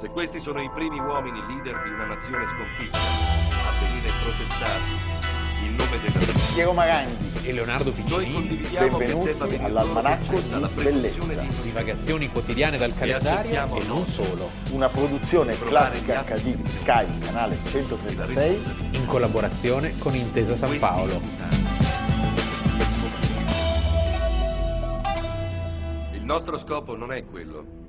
Se 0.00 0.08
questi 0.08 0.40
sono 0.40 0.62
i 0.62 0.70
primi 0.70 0.98
uomini 0.98 1.42
leader 1.46 1.82
di 1.82 1.90
una 1.90 2.06
nazione 2.06 2.46
sconfitta 2.46 2.96
a 2.96 3.84
venire 3.84 4.08
processati 4.22 5.66
in 5.66 5.74
nome 5.74 6.00
della 6.00 6.32
Piero 6.54 6.72
Maranghi, 6.72 7.46
e 7.46 7.52
Leonardo 7.52 7.92
noi 7.92 8.02
Piccini, 8.02 8.32
condividiamo 8.32 8.96
che 8.96 9.04
benvenuti 9.04 9.56
all'Almanacco 9.56 10.40
di 10.40 10.68
Bellezza. 10.72 11.42
di 11.42 11.48
divagazioni 11.60 12.30
quotidiane 12.30 12.78
dal 12.78 12.94
calendario 12.94 13.76
e 13.76 13.84
non 13.84 14.06
solo, 14.06 14.48
una 14.70 14.88
produzione 14.88 15.58
classica 15.58 16.22
HD 16.22 16.64
Sky, 16.64 17.18
canale 17.18 17.58
136, 17.62 18.62
in 18.92 19.04
collaborazione 19.04 19.98
con 19.98 20.14
Intesa 20.14 20.56
San 20.56 20.78
Paolo. 20.78 21.20
Il 26.12 26.22
nostro 26.22 26.56
scopo 26.56 26.96
non 26.96 27.12
è 27.12 27.22
quello 27.26 27.79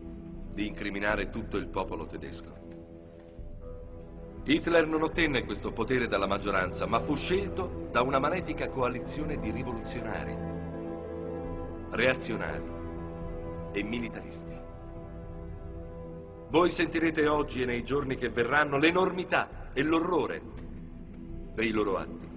di 0.53 0.67
incriminare 0.67 1.29
tutto 1.29 1.57
il 1.57 1.67
popolo 1.67 2.05
tedesco. 2.05 2.59
Hitler 4.43 4.87
non 4.87 5.03
ottenne 5.03 5.45
questo 5.45 5.71
potere 5.71 6.07
dalla 6.07 6.27
maggioranza, 6.27 6.85
ma 6.85 6.99
fu 6.99 7.15
scelto 7.15 7.87
da 7.91 8.01
una 8.01 8.19
malefica 8.19 8.69
coalizione 8.69 9.39
di 9.39 9.51
rivoluzionari, 9.51 10.35
reazionari 11.91 12.63
e 13.71 13.83
militaristi. 13.83 14.59
Voi 16.49 16.69
sentirete 16.69 17.27
oggi 17.27 17.61
e 17.61 17.65
nei 17.65 17.83
giorni 17.83 18.15
che 18.15 18.29
verranno 18.29 18.77
l'enormità 18.77 19.69
e 19.73 19.83
l'orrore 19.83 20.41
dei 21.53 21.71
loro 21.71 21.97
atti. 21.97 22.29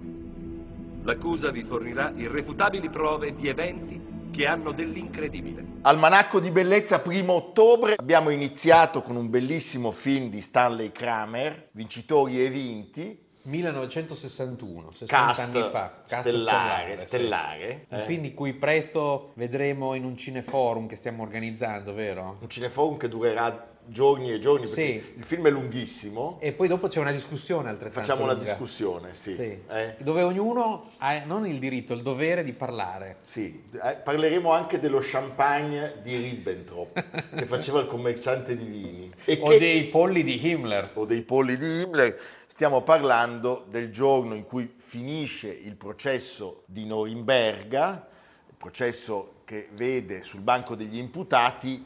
L'accusa 1.01 1.51
vi 1.51 1.63
fornirà 1.63 2.11
irrefutabili 2.15 2.89
prove 2.89 3.35
di 3.35 3.47
eventi 3.47 4.14
che 4.35 4.45
hanno 4.45 4.73
dell'incredibile. 4.73 5.63
Almanacco 5.81 6.41
di 6.41 6.51
Bellezza, 6.51 6.99
primo 6.99 7.33
ottobre. 7.33 7.95
Abbiamo 7.97 8.29
iniziato 8.29 9.01
con 9.01 9.15
un 9.15 9.29
bellissimo 9.29 9.91
film 9.91 10.29
di 10.29 10.41
Stanley 10.41 10.91
Kramer, 10.91 11.69
Vincitori 11.71 12.43
e 12.43 12.49
Vinti, 12.49 13.23
1961, 13.43 14.91
60 14.91 15.05
cast 15.05 15.41
anni 15.41 15.69
fa. 15.69 16.01
Cast 16.07 16.21
stellare, 16.21 16.99
sì. 16.99 17.07
stellare. 17.07 17.85
Un 17.89 17.99
eh. 17.99 18.03
film 18.03 18.21
di 18.23 18.33
cui 18.33 18.53
presto 18.53 19.31
vedremo 19.35 19.93
in 19.93 20.03
un 20.03 20.17
cineforum 20.17 20.87
che 20.87 20.95
stiamo 20.95 21.23
organizzando, 21.23 21.93
vero? 21.93 22.37
Un 22.39 22.49
cineforum 22.49 22.97
che 22.97 23.07
durerà 23.07 23.73
giorni 23.87 24.31
e 24.31 24.39
giorni 24.39 24.65
perché 24.67 25.01
Sì. 25.01 25.13
il 25.17 25.23
film 25.23 25.47
è 25.47 25.49
lunghissimo. 25.49 26.37
E 26.41 26.51
poi 26.51 26.67
dopo 26.67 26.87
c'è 26.87 26.99
una 26.99 27.11
discussione 27.11 27.69
altrettanto 27.69 27.99
Facciamo 28.01 28.23
una 28.23 28.33
lunga. 28.33 28.47
discussione, 28.49 29.13
sì. 29.13 29.33
Sì. 29.33 29.59
Eh? 29.69 29.95
Dove 29.99 30.23
ognuno 30.23 30.83
ha 30.97 31.23
non 31.25 31.45
il 31.47 31.59
diritto, 31.59 31.93
il 31.93 32.01
dovere 32.01 32.43
di 32.43 32.53
parlare. 32.53 33.17
Sì, 33.23 33.63
eh, 33.83 33.95
parleremo 33.95 34.51
anche 34.51 34.79
dello 34.79 34.99
champagne 35.01 35.99
di 36.01 36.15
Ribbentrop 36.17 37.03
che 37.35 37.45
faceva 37.45 37.79
il 37.79 37.87
commerciante 37.87 38.55
di 38.55 38.65
vini 38.65 39.11
e 39.25 39.39
O 39.41 39.47
che- 39.49 39.59
dei 39.59 39.83
polli 39.85 40.23
di 40.23 40.45
Himmler. 40.45 40.91
o 40.95 41.05
dei 41.05 41.21
polli 41.21 41.57
di 41.57 41.81
Himmler. 41.81 42.19
Stiamo 42.47 42.81
parlando 42.83 43.65
del 43.69 43.91
giorno 43.91 44.33
in 44.33 44.45
cui 44.45 44.73
finisce 44.77 45.49
il 45.49 45.75
processo 45.75 46.63
di 46.67 46.85
Norimberga, 46.85 48.07
il 48.47 48.55
processo 48.57 49.41
che 49.43 49.67
vede 49.73 50.23
sul 50.23 50.39
banco 50.41 50.73
degli 50.75 50.97
imputati 50.97 51.85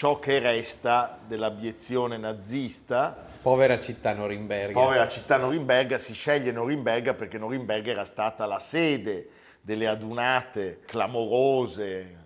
ciò 0.00 0.18
che 0.18 0.38
resta 0.38 1.18
dell'abiezione 1.26 2.16
nazista. 2.16 3.14
Povera 3.42 3.78
città 3.78 4.14
Norimberga. 4.14 4.72
Povera 4.72 5.06
città 5.06 5.36
Norimberga, 5.36 5.98
si 5.98 6.14
sceglie 6.14 6.52
Norimberga 6.52 7.12
perché 7.12 7.36
Norimberga 7.36 7.90
era 7.90 8.04
stata 8.04 8.46
la 8.46 8.60
sede 8.60 9.28
delle 9.60 9.86
adunate 9.86 10.80
clamorose, 10.86 12.19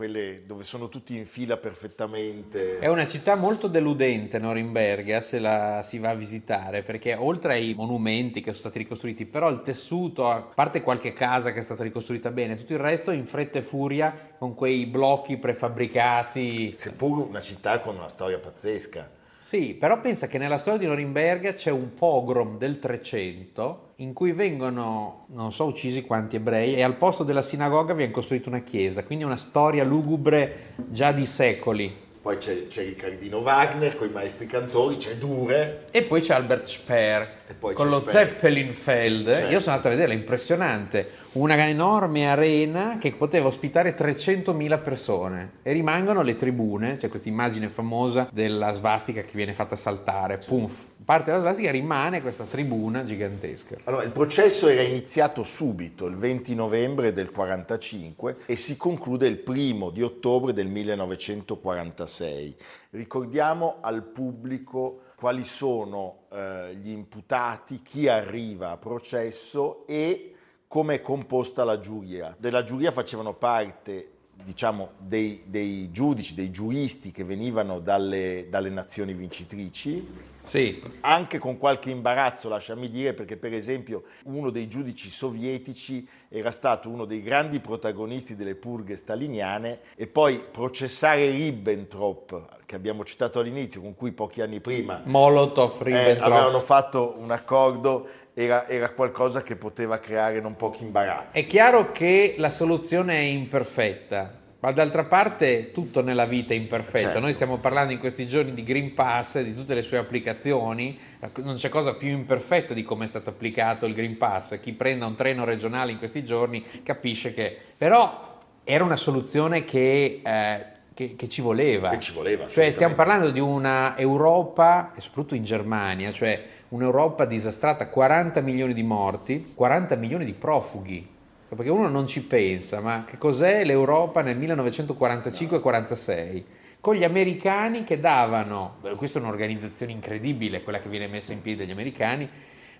quelle 0.00 0.44
dove 0.46 0.64
sono 0.64 0.88
tutti 0.88 1.14
in 1.14 1.26
fila 1.26 1.58
perfettamente. 1.58 2.78
È 2.78 2.86
una 2.86 3.06
città 3.06 3.34
molto 3.34 3.68
deludente 3.68 4.38
Norimberga 4.38 5.20
se 5.20 5.38
la 5.38 5.82
si 5.84 5.98
va 5.98 6.08
a 6.08 6.14
visitare 6.14 6.82
perché 6.82 7.14
oltre 7.14 7.52
ai 7.52 7.74
monumenti 7.76 8.40
che 8.40 8.52
sono 8.52 8.60
stati 8.60 8.78
ricostruiti, 8.78 9.26
però 9.26 9.50
il 9.50 9.60
tessuto, 9.60 10.26
a 10.26 10.40
parte 10.40 10.80
qualche 10.80 11.12
casa 11.12 11.52
che 11.52 11.58
è 11.58 11.62
stata 11.62 11.82
ricostruita 11.82 12.30
bene, 12.30 12.56
tutto 12.56 12.72
il 12.72 12.78
resto 12.78 13.10
in 13.10 13.26
fretta 13.26 13.58
e 13.58 13.62
furia 13.62 14.30
con 14.38 14.54
quei 14.54 14.86
blocchi 14.86 15.36
prefabbricati. 15.36 16.72
Seppur 16.74 17.18
una 17.28 17.42
città 17.42 17.80
con 17.80 17.96
una 17.96 18.08
storia 18.08 18.38
pazzesca. 18.38 19.19
Sì, 19.50 19.74
però 19.74 19.98
pensa 19.98 20.28
che 20.28 20.38
nella 20.38 20.58
storia 20.58 20.78
di 20.78 20.86
Norimberga 20.86 21.54
c'è 21.54 21.72
un 21.72 21.94
pogrom 21.94 22.56
del 22.56 22.78
300 22.78 23.94
in 23.96 24.12
cui 24.12 24.30
vengono, 24.30 25.24
non 25.30 25.50
so 25.50 25.64
uccisi 25.64 26.02
quanti 26.02 26.36
ebrei, 26.36 26.76
e 26.76 26.84
al 26.84 26.94
posto 26.94 27.24
della 27.24 27.42
sinagoga 27.42 27.92
viene 27.92 28.12
costruita 28.12 28.48
una 28.48 28.60
chiesa, 28.60 29.02
quindi 29.02 29.24
una 29.24 29.36
storia 29.36 29.82
lugubre 29.82 30.74
già 30.90 31.10
di 31.10 31.26
secoli. 31.26 31.92
Poi 32.22 32.36
c'è, 32.36 32.66
c'è 32.68 32.84
Riccardino 32.84 33.38
Wagner 33.38 33.96
con 33.96 34.06
i 34.06 34.10
maestri 34.10 34.46
cantori, 34.46 34.98
c'è 34.98 35.14
Dure. 35.14 35.86
E 35.90 36.02
poi 36.02 36.20
c'è 36.20 36.34
Albert 36.34 36.66
Speer 36.66 37.38
con 37.58 37.74
c'è 37.74 37.84
lo 37.84 38.00
Speer. 38.00 38.26
Zeppelinfeld. 38.26 39.26
Certo. 39.32 39.52
Io 39.52 39.60
sono 39.60 39.76
andato 39.76 39.88
a 39.88 39.96
vedere, 39.96 40.12
è 40.12 40.16
impressionante. 40.16 41.10
Una 41.32 41.56
enorme 41.66 42.28
arena 42.28 42.98
che 42.98 43.12
poteva 43.12 43.46
ospitare 43.46 43.96
300.000 43.96 44.82
persone 44.82 45.50
e 45.62 45.72
rimangono 45.72 46.22
le 46.22 46.36
tribune, 46.36 46.96
c'è 46.96 47.08
questa 47.08 47.28
immagine 47.28 47.68
famosa 47.68 48.28
della 48.32 48.72
svastica 48.72 49.22
che 49.22 49.30
viene 49.32 49.54
fatta 49.54 49.76
saltare, 49.76 50.38
pumf, 50.44 50.78
parte 51.10 51.32
della 51.32 51.40
svastica 51.40 51.72
rimane 51.72 52.22
questa 52.22 52.44
tribuna 52.44 53.02
gigantesca. 53.02 53.78
Allora, 53.82 54.04
il 54.04 54.12
processo 54.12 54.68
era 54.68 54.82
iniziato 54.82 55.42
subito, 55.42 56.06
il 56.06 56.14
20 56.14 56.54
novembre 56.54 57.12
del 57.12 57.32
45 57.32 58.36
e 58.46 58.54
si 58.54 58.76
conclude 58.76 59.26
il 59.26 59.38
primo 59.38 59.90
di 59.90 60.04
ottobre 60.04 60.52
del 60.52 60.68
1946. 60.68 62.54
Ricordiamo 62.90 63.78
al 63.80 64.04
pubblico 64.04 65.00
quali 65.16 65.42
sono 65.42 66.26
eh, 66.30 66.76
gli 66.80 66.90
imputati, 66.90 67.82
chi 67.82 68.06
arriva 68.06 68.70
a 68.70 68.76
processo 68.76 69.84
e 69.88 70.34
come 70.68 70.94
è 70.94 71.00
composta 71.00 71.64
la 71.64 71.80
giuria. 71.80 72.36
Della 72.38 72.62
giuria 72.62 72.92
facevano 72.92 73.34
parte 73.34 74.10
diciamo, 74.44 74.90
dei, 74.98 75.42
dei 75.46 75.90
giudici, 75.90 76.36
dei 76.36 76.52
giuristi 76.52 77.10
che 77.10 77.24
venivano 77.24 77.80
dalle, 77.80 78.46
dalle 78.48 78.70
nazioni 78.70 79.12
vincitrici, 79.12 80.28
Sì, 80.42 80.82
anche 81.00 81.38
con 81.38 81.58
qualche 81.58 81.90
imbarazzo, 81.90 82.48
lasciami 82.48 82.88
dire, 82.88 83.12
perché 83.12 83.36
per 83.36 83.52
esempio 83.52 84.04
uno 84.24 84.50
dei 84.50 84.68
giudici 84.68 85.10
sovietici 85.10 86.06
era 86.28 86.50
stato 86.50 86.88
uno 86.88 87.04
dei 87.04 87.22
grandi 87.22 87.60
protagonisti 87.60 88.34
delle 88.34 88.54
purghe 88.54 88.96
staliniane 88.96 89.80
e 89.96 90.06
poi 90.06 90.42
processare 90.50 91.30
Ribbentrop, 91.30 92.64
che 92.64 92.74
abbiamo 92.74 93.04
citato 93.04 93.40
all'inizio, 93.40 93.80
con 93.80 93.94
cui 93.94 94.12
pochi 94.12 94.40
anni 94.40 94.60
prima 94.60 95.02
Molotov, 95.04 95.86
eh, 95.86 96.16
avevano 96.18 96.60
fatto 96.60 97.14
un 97.18 97.30
accordo, 97.30 98.08
era, 98.34 98.66
era 98.66 98.90
qualcosa 98.90 99.42
che 99.42 99.56
poteva 99.56 99.98
creare 99.98 100.40
non 100.40 100.56
pochi 100.56 100.84
imbarazzi. 100.84 101.38
È 101.38 101.46
chiaro 101.46 101.92
che 101.92 102.34
la 102.38 102.50
soluzione 102.50 103.14
è 103.14 103.22
imperfetta, 103.22 104.39
ma 104.60 104.72
d'altra 104.72 105.04
parte 105.04 105.72
tutto 105.72 106.02
nella 106.02 106.26
vita 106.26 106.52
è 106.52 106.56
imperfetto. 106.56 107.04
Certo. 107.04 107.20
Noi 107.20 107.32
stiamo 107.32 107.56
parlando 107.56 107.92
in 107.92 107.98
questi 107.98 108.26
giorni 108.26 108.52
di 108.52 108.62
Green 108.62 108.92
Pass 108.92 109.40
di 109.40 109.54
tutte 109.54 109.74
le 109.74 109.82
sue 109.82 109.96
applicazioni, 109.96 110.98
non 111.36 111.56
c'è 111.56 111.70
cosa 111.70 111.94
più 111.94 112.08
imperfetta 112.08 112.74
di 112.74 112.82
come 112.82 113.06
è 113.06 113.08
stato 113.08 113.30
applicato 113.30 113.86
il 113.86 113.94
Green 113.94 114.18
Pass. 114.18 114.60
Chi 114.60 114.72
prenda 114.72 115.06
un 115.06 115.14
treno 115.14 115.44
regionale 115.44 115.92
in 115.92 115.98
questi 115.98 116.24
giorni 116.24 116.62
capisce 116.82 117.32
che... 117.32 117.56
Però 117.76 118.38
era 118.62 118.84
una 118.84 118.96
soluzione 118.96 119.64
che... 119.64 120.20
eh, 120.22 120.64
che- 120.92 121.16
che 121.16 121.28
ci 121.30 121.40
voleva. 121.40 121.88
Che 121.88 122.00
ci 122.00 122.12
voleva, 122.12 122.46
Cioè, 122.46 122.70
stiamo 122.70 122.94
parlando 122.94 123.30
di 123.30 123.40
una 123.40 123.96
Europa, 123.96 124.92
e 124.94 125.00
soprattutto 125.00 125.34
in 125.34 125.44
Germania, 125.44 126.12
cioè 126.12 126.44
un'Europa 126.68 127.24
disastrata, 127.24 127.88
40 127.88 128.42
milioni 128.42 128.74
di 128.74 128.82
morti, 128.82 129.52
40 129.54 129.94
milioni 129.94 130.26
di 130.26 130.34
profughi. 130.34 131.08
Perché 131.56 131.70
uno 131.70 131.88
non 131.88 132.06
ci 132.06 132.22
pensa, 132.22 132.80
ma 132.80 133.02
che 133.04 133.18
cos'è 133.18 133.64
l'Europa 133.64 134.22
nel 134.22 134.38
1945-46? 134.38 136.42
Con 136.80 136.94
gli 136.94 137.02
americani 137.02 137.82
che 137.82 137.98
davano, 137.98 138.76
questa 138.96 139.18
è 139.18 139.22
un'organizzazione 139.22 139.90
incredibile, 139.90 140.62
quella 140.62 140.78
che 140.78 140.88
viene 140.88 141.08
messa 141.08 141.32
in 141.32 141.42
piedi 141.42 141.58
dagli 141.58 141.72
americani, 141.72 142.28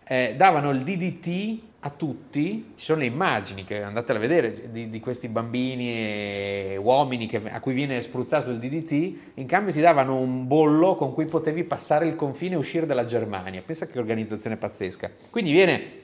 eh, 0.07 0.35
davano 0.37 0.71
il 0.71 0.83
DDT 0.83 1.59
a 1.81 1.91
tutti, 1.91 2.73
ci 2.77 2.85
sono 2.85 3.01
le 3.01 3.07
immagini 3.07 3.65
che 3.65 3.83
andate 3.83 4.13
a 4.13 4.19
vedere 4.19 4.71
di, 4.71 4.89
di 4.89 5.01
questi 5.01 5.29
bambini 5.29 5.91
e 5.91 6.79
uomini 6.81 7.27
che- 7.27 7.51
a 7.51 7.59
cui 7.59 7.73
viene 7.73 8.01
spruzzato 8.03 8.51
il 8.51 8.59
DDT, 8.59 9.33
in 9.35 9.47
cambio 9.47 9.73
ti 9.73 9.81
davano 9.81 10.17
un 10.17 10.47
bollo 10.47 10.95
con 10.95 11.13
cui 11.13 11.25
potevi 11.25 11.65
passare 11.65 12.07
il 12.07 12.15
confine 12.15 12.55
e 12.55 12.59
uscire 12.59 12.87
dalla 12.87 13.05
Germania. 13.05 13.63
Pensa 13.67 13.87
che 13.87 13.99
organizzazione 13.99 14.57
pazzesca. 14.57 15.11
Quindi 15.31 15.53
viene 15.53 16.00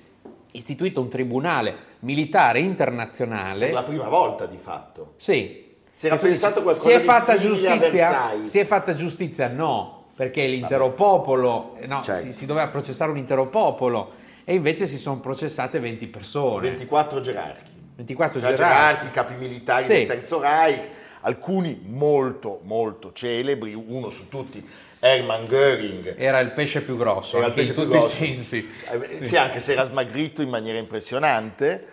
istituito 0.57 1.01
un 1.01 1.09
tribunale 1.09 1.75
militare 2.01 2.61
internazionale. 2.61 3.67
Per 3.67 3.75
la 3.75 3.83
prima 3.83 4.09
volta 4.09 4.47
di 4.47 4.57
fatto. 4.57 5.13
Sì. 5.17 5.65
Si 5.91 6.07
era 6.07 6.17
pensato 6.17 6.63
qualcosa 6.63 6.89
si 6.91 6.95
è 6.95 7.01
fatta 7.01 7.39
giustizia? 7.39 8.33
Si 8.45 8.59
è 8.59 8.65
fatta 8.65 8.95
giustizia? 8.95 9.49
No, 9.49 10.05
perché 10.15 10.45
l'intero 10.47 10.91
popolo, 10.93 11.75
eh, 11.79 11.87
no, 11.87 12.03
Certo. 12.03 12.27
si, 12.27 12.33
si 12.33 12.45
doveva 12.47 12.69
processare 12.69 13.11
un 13.11 13.17
intero 13.17 13.47
popolo 13.47 14.13
e 14.45 14.55
invece 14.55 14.87
si 14.87 14.99
sono 14.99 15.21
processate 15.21 15.79
20 15.81 16.07
persone. 16.09 16.69
24 16.69 17.21
gerarchi. 17.21 17.71
24 17.97 18.41
Tra 18.41 18.53
gerarchi. 18.53 18.75
gerarchi, 19.07 19.11
capi 19.11 19.35
militari 19.39 19.85
Sì. 19.87 19.93
del 19.93 20.07
Terzo 20.07 20.39
Reich, 20.41 20.83
alcuni 21.27 21.81
molto 21.85 22.61
molto 22.65 23.13
celebri, 23.13 23.75
uno 23.75 24.11
su 24.11 24.29
tutti 24.29 24.65
Hermann 25.01 25.45
Göring. 25.47 26.15
Era 26.17 26.39
il 26.41 26.53
pesce 26.53 26.83
più 26.83 26.97
grosso, 26.97 27.37
Era 27.39 27.47
il 27.47 27.53
pesce 27.53 27.71
in 27.71 27.75
più 27.75 27.85
tutti 27.85 27.97
i 27.97 27.99
grosso. 28.01 28.15
sensi. 28.15 28.69
Eh, 28.91 29.25
Sì, 29.25 29.37
anche 29.37 29.59
se 29.61 29.73
era 29.73 29.85
smagrito 29.85 30.41
in 30.43 30.49
maniera 30.49 30.79
impressionante, 30.79 31.87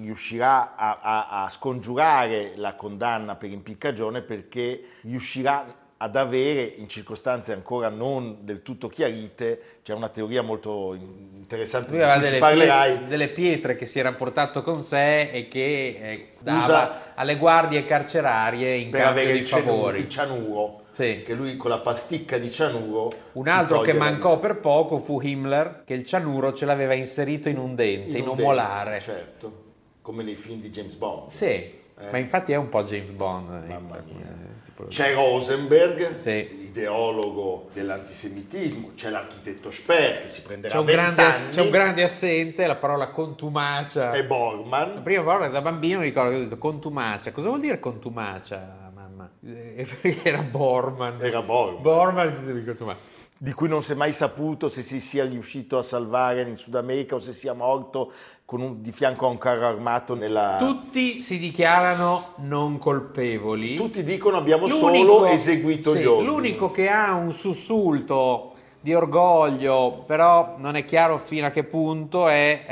riuscirà 0.00 0.74
a, 0.76 0.98
a- 1.00 1.44
a 1.44 1.50
scongiurare 1.50 2.52
la 2.56 2.74
condanna 2.74 3.36
per 3.36 3.50
impiccagione 3.50 4.20
perché 4.22 4.82
riuscirà 5.02 5.64
ad 6.02 6.16
avere, 6.16 6.62
in 6.78 6.88
circostanze 6.88 7.52
ancora 7.52 7.88
non 7.88 8.38
del 8.40 8.62
tutto 8.62 8.88
chiarite, 8.88 9.60
c'è 9.84 9.94
una 9.94 10.08
teoria 10.08 10.42
molto 10.42 10.94
in- 10.94 11.28
interessante 11.36 11.92
Lui 11.92 12.20
di 12.20 12.28
cui 12.28 12.38
parlerai, 12.40 12.96
pie- 12.98 13.06
delle 13.06 13.28
pietre 13.28 13.76
che 13.76 13.86
si 13.86 14.00
era 14.00 14.12
portato 14.12 14.62
con 14.62 14.82
sé 14.82 15.30
e 15.30 15.46
che 15.46 15.98
eh, 16.02 16.28
dava 16.40 16.58
Usa- 16.58 17.12
alle 17.14 17.36
guardie 17.36 17.86
carcerarie 17.86 18.74
in 18.74 18.90
per 18.90 19.06
avere 19.06 19.30
il, 19.30 19.46
favori. 19.46 20.00
il 20.00 20.08
cianuro, 20.08 20.86
Sì. 20.90 21.22
che 21.24 21.34
lui 21.34 21.56
con 21.56 21.70
la 21.70 21.78
pasticca 21.78 22.36
di 22.36 22.50
cianuro 22.50 23.08
Un 23.34 23.46
altro 23.46 23.80
che 23.82 23.92
mancò 23.92 24.40
per 24.40 24.56
poco 24.56 24.98
fu 24.98 25.20
Himmler, 25.20 25.82
che 25.86 25.94
il 25.94 26.04
cianuro 26.04 26.52
ce 26.52 26.64
l'aveva 26.64 26.94
inserito 26.94 27.48
in 27.48 27.58
un 27.58 27.76
dente, 27.76 28.16
in, 28.18 28.24
un 28.24 28.30
un 28.30 28.36
dente, 28.36 28.42
molare. 28.42 28.98
certo, 28.98 29.62
come 30.02 30.24
nei 30.24 30.34
film 30.34 30.60
di 30.60 30.68
James 30.70 30.94
Bond. 30.94 31.30
Sì, 31.30 31.78
ma 32.10 32.18
infatti 32.18 32.50
è 32.50 32.56
un 32.56 32.68
po' 32.68 32.82
James 32.82 33.10
Bond. 33.10 33.48
Mamma 33.50 33.76
Himmler, 33.76 34.02
mia. 34.06 34.50
C'è 34.88 35.14
Rosenberg, 35.14 36.20
Sì. 36.20 36.60
ideologo 36.64 37.68
dell'antisemitismo, 37.72 38.92
c'è 38.94 39.10
l'architetto 39.10 39.70
Speer 39.70 40.22
che 40.22 40.28
si 40.28 40.42
prenderà 40.42 40.74
C'è 40.74 40.80
un, 40.80 40.86
grande, 40.86 41.22
vent'anni, 41.22 41.50
c'è 41.50 41.60
un 41.60 41.70
grande 41.70 42.02
assente, 42.02 42.66
la 42.66 42.76
parola 42.76 43.08
contumacia. 43.10 44.12
e 44.12 44.22
La 44.22 44.26
Borgman. 44.26 45.02
prima 45.02 45.22
volta 45.22 45.48
da 45.48 45.60
bambino 45.62 45.98
mi 46.00 46.06
ricordo 46.06 46.30
che 46.30 46.36
ho 46.36 46.40
detto 46.40 46.58
contumacia. 46.58 47.32
Cosa 47.32 47.48
vuol 47.48 47.60
dire 47.60 47.78
contumacia, 47.78 48.90
mamma? 48.94 49.30
Eh, 49.46 49.86
era 50.22 50.42
Borman. 50.42 51.16
Era. 51.20 51.42
Borman 51.42 52.64
contumacia. 52.64 53.00
di 53.38 53.52
cui 53.52 53.68
non 53.68 53.82
si 53.82 53.92
è 53.92 53.94
mai 53.96 54.12
saputo 54.12 54.68
se 54.68 54.82
si 54.82 55.00
sia 55.00 55.24
riuscito 55.24 55.76
a 55.78 55.82
salvare 55.82 56.42
in 56.42 56.56
Sud 56.56 56.76
America 56.76 57.16
o 57.16 57.18
se 57.18 57.32
sia 57.32 57.52
morto 57.52 58.12
un- 58.60 58.80
di 58.82 58.92
fianco 58.92 59.26
a 59.26 59.28
un 59.30 59.38
carro 59.38 59.66
armato 59.66 60.14
nella... 60.14 60.56
Tutti 60.58 61.22
si 61.22 61.38
dichiarano 61.38 62.34
non 62.38 62.78
colpevoli. 62.78 63.74
Tutti 63.76 64.04
dicono 64.04 64.36
abbiamo 64.36 64.66
L'unico- 64.66 64.88
solo 64.88 65.26
eseguito 65.26 65.92
sì, 65.94 66.00
gli 66.00 66.04
ordini. 66.06 66.26
L'unico 66.28 66.70
che 66.70 66.88
ha 66.88 67.14
un 67.14 67.32
sussulto 67.32 68.48
di 68.80 68.94
orgoglio, 68.94 70.02
però 70.06 70.56
non 70.58 70.74
è 70.74 70.84
chiaro 70.84 71.18
fino 71.18 71.46
a 71.46 71.50
che 71.50 71.62
punto, 71.64 72.28
è 72.28 72.64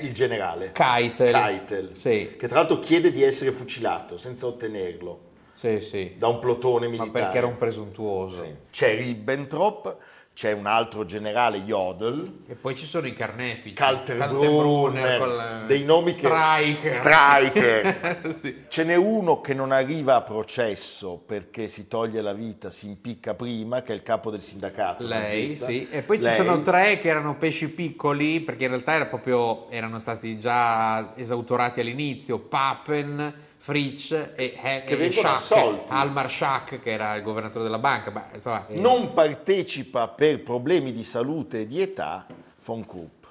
eh, 0.00 0.04
Il 0.06 0.12
generale. 0.14 0.72
Keitel. 0.72 1.30
Keitel, 1.32 1.90
Sì, 1.92 2.36
che 2.38 2.48
tra 2.48 2.58
l'altro 2.58 2.78
chiede 2.78 3.12
di 3.12 3.22
essere 3.22 3.50
fucilato 3.52 4.16
senza 4.16 4.46
ottenerlo 4.46 5.20
sì, 5.56 5.80
sì. 5.80 6.14
da 6.16 6.28
un 6.28 6.38
plotone 6.38 6.86
Ma 6.86 6.92
militare. 6.92 7.10
perché 7.24 7.36
era 7.38 7.46
un 7.46 7.56
presuntuoso. 7.58 8.42
C'è 8.70 8.96
Ribbentrop, 8.96 9.96
c'è 10.38 10.52
un 10.52 10.66
altro 10.66 11.04
generale 11.04 11.62
Jodl, 11.62 12.42
E 12.46 12.54
poi 12.54 12.76
ci 12.76 12.84
sono 12.84 13.08
i 13.08 13.12
carnefici. 13.12 13.74
Kaltenbrunner, 13.74 15.18
col- 15.18 15.64
dei 15.66 15.82
nomi 15.82 16.14
che... 16.14 16.28
Stryker. 16.28 16.94
Stryker. 16.94 18.36
Sì. 18.40 18.64
Ce 18.68 18.84
n'è 18.84 18.94
uno 18.94 19.40
che 19.40 19.52
non 19.52 19.72
arriva 19.72 20.14
a 20.14 20.22
processo 20.22 21.20
perché 21.26 21.66
si 21.66 21.88
toglie 21.88 22.22
la 22.22 22.34
vita, 22.34 22.70
si 22.70 22.86
impicca 22.86 23.34
prima, 23.34 23.82
che 23.82 23.92
è 23.92 23.96
il 23.96 24.02
capo 24.02 24.30
del 24.30 24.40
sindacato. 24.40 25.04
Lei, 25.04 25.20
nazista. 25.48 25.66
sì. 25.66 25.88
E 25.90 26.02
poi 26.02 26.18
ci 26.18 26.22
Lei. 26.22 26.36
sono 26.36 26.62
tre 26.62 27.00
che 27.00 27.08
erano 27.08 27.34
pesci 27.36 27.68
piccoli, 27.68 28.38
perché 28.38 28.62
in 28.62 28.70
realtà 28.70 28.92
era 28.92 29.06
proprio, 29.06 29.68
erano 29.70 29.98
stati 29.98 30.38
già 30.38 31.16
esautorati 31.16 31.80
all'inizio. 31.80 32.38
Papen, 32.38 33.34
Fritsch 33.68 34.12
e, 34.34 34.54
e 34.62 34.82
Che 34.86 34.96
vengono 34.96 35.36
Schack. 35.36 35.90
Almar 35.90 36.30
Schack, 36.30 36.80
che 36.80 36.90
era 36.90 37.14
il 37.16 37.22
governatore 37.22 37.64
della 37.64 37.78
banca. 37.78 38.10
Ma, 38.10 38.26
insomma, 38.32 38.66
eh, 38.66 38.80
Non 38.80 39.12
partecipa 39.12 40.08
per 40.08 40.42
problemi 40.42 40.90
di 40.90 41.04
salute 41.04 41.60
e 41.60 41.66
di 41.66 41.82
età 41.82 42.26
von 42.64 42.86
Krupp. 42.86 43.24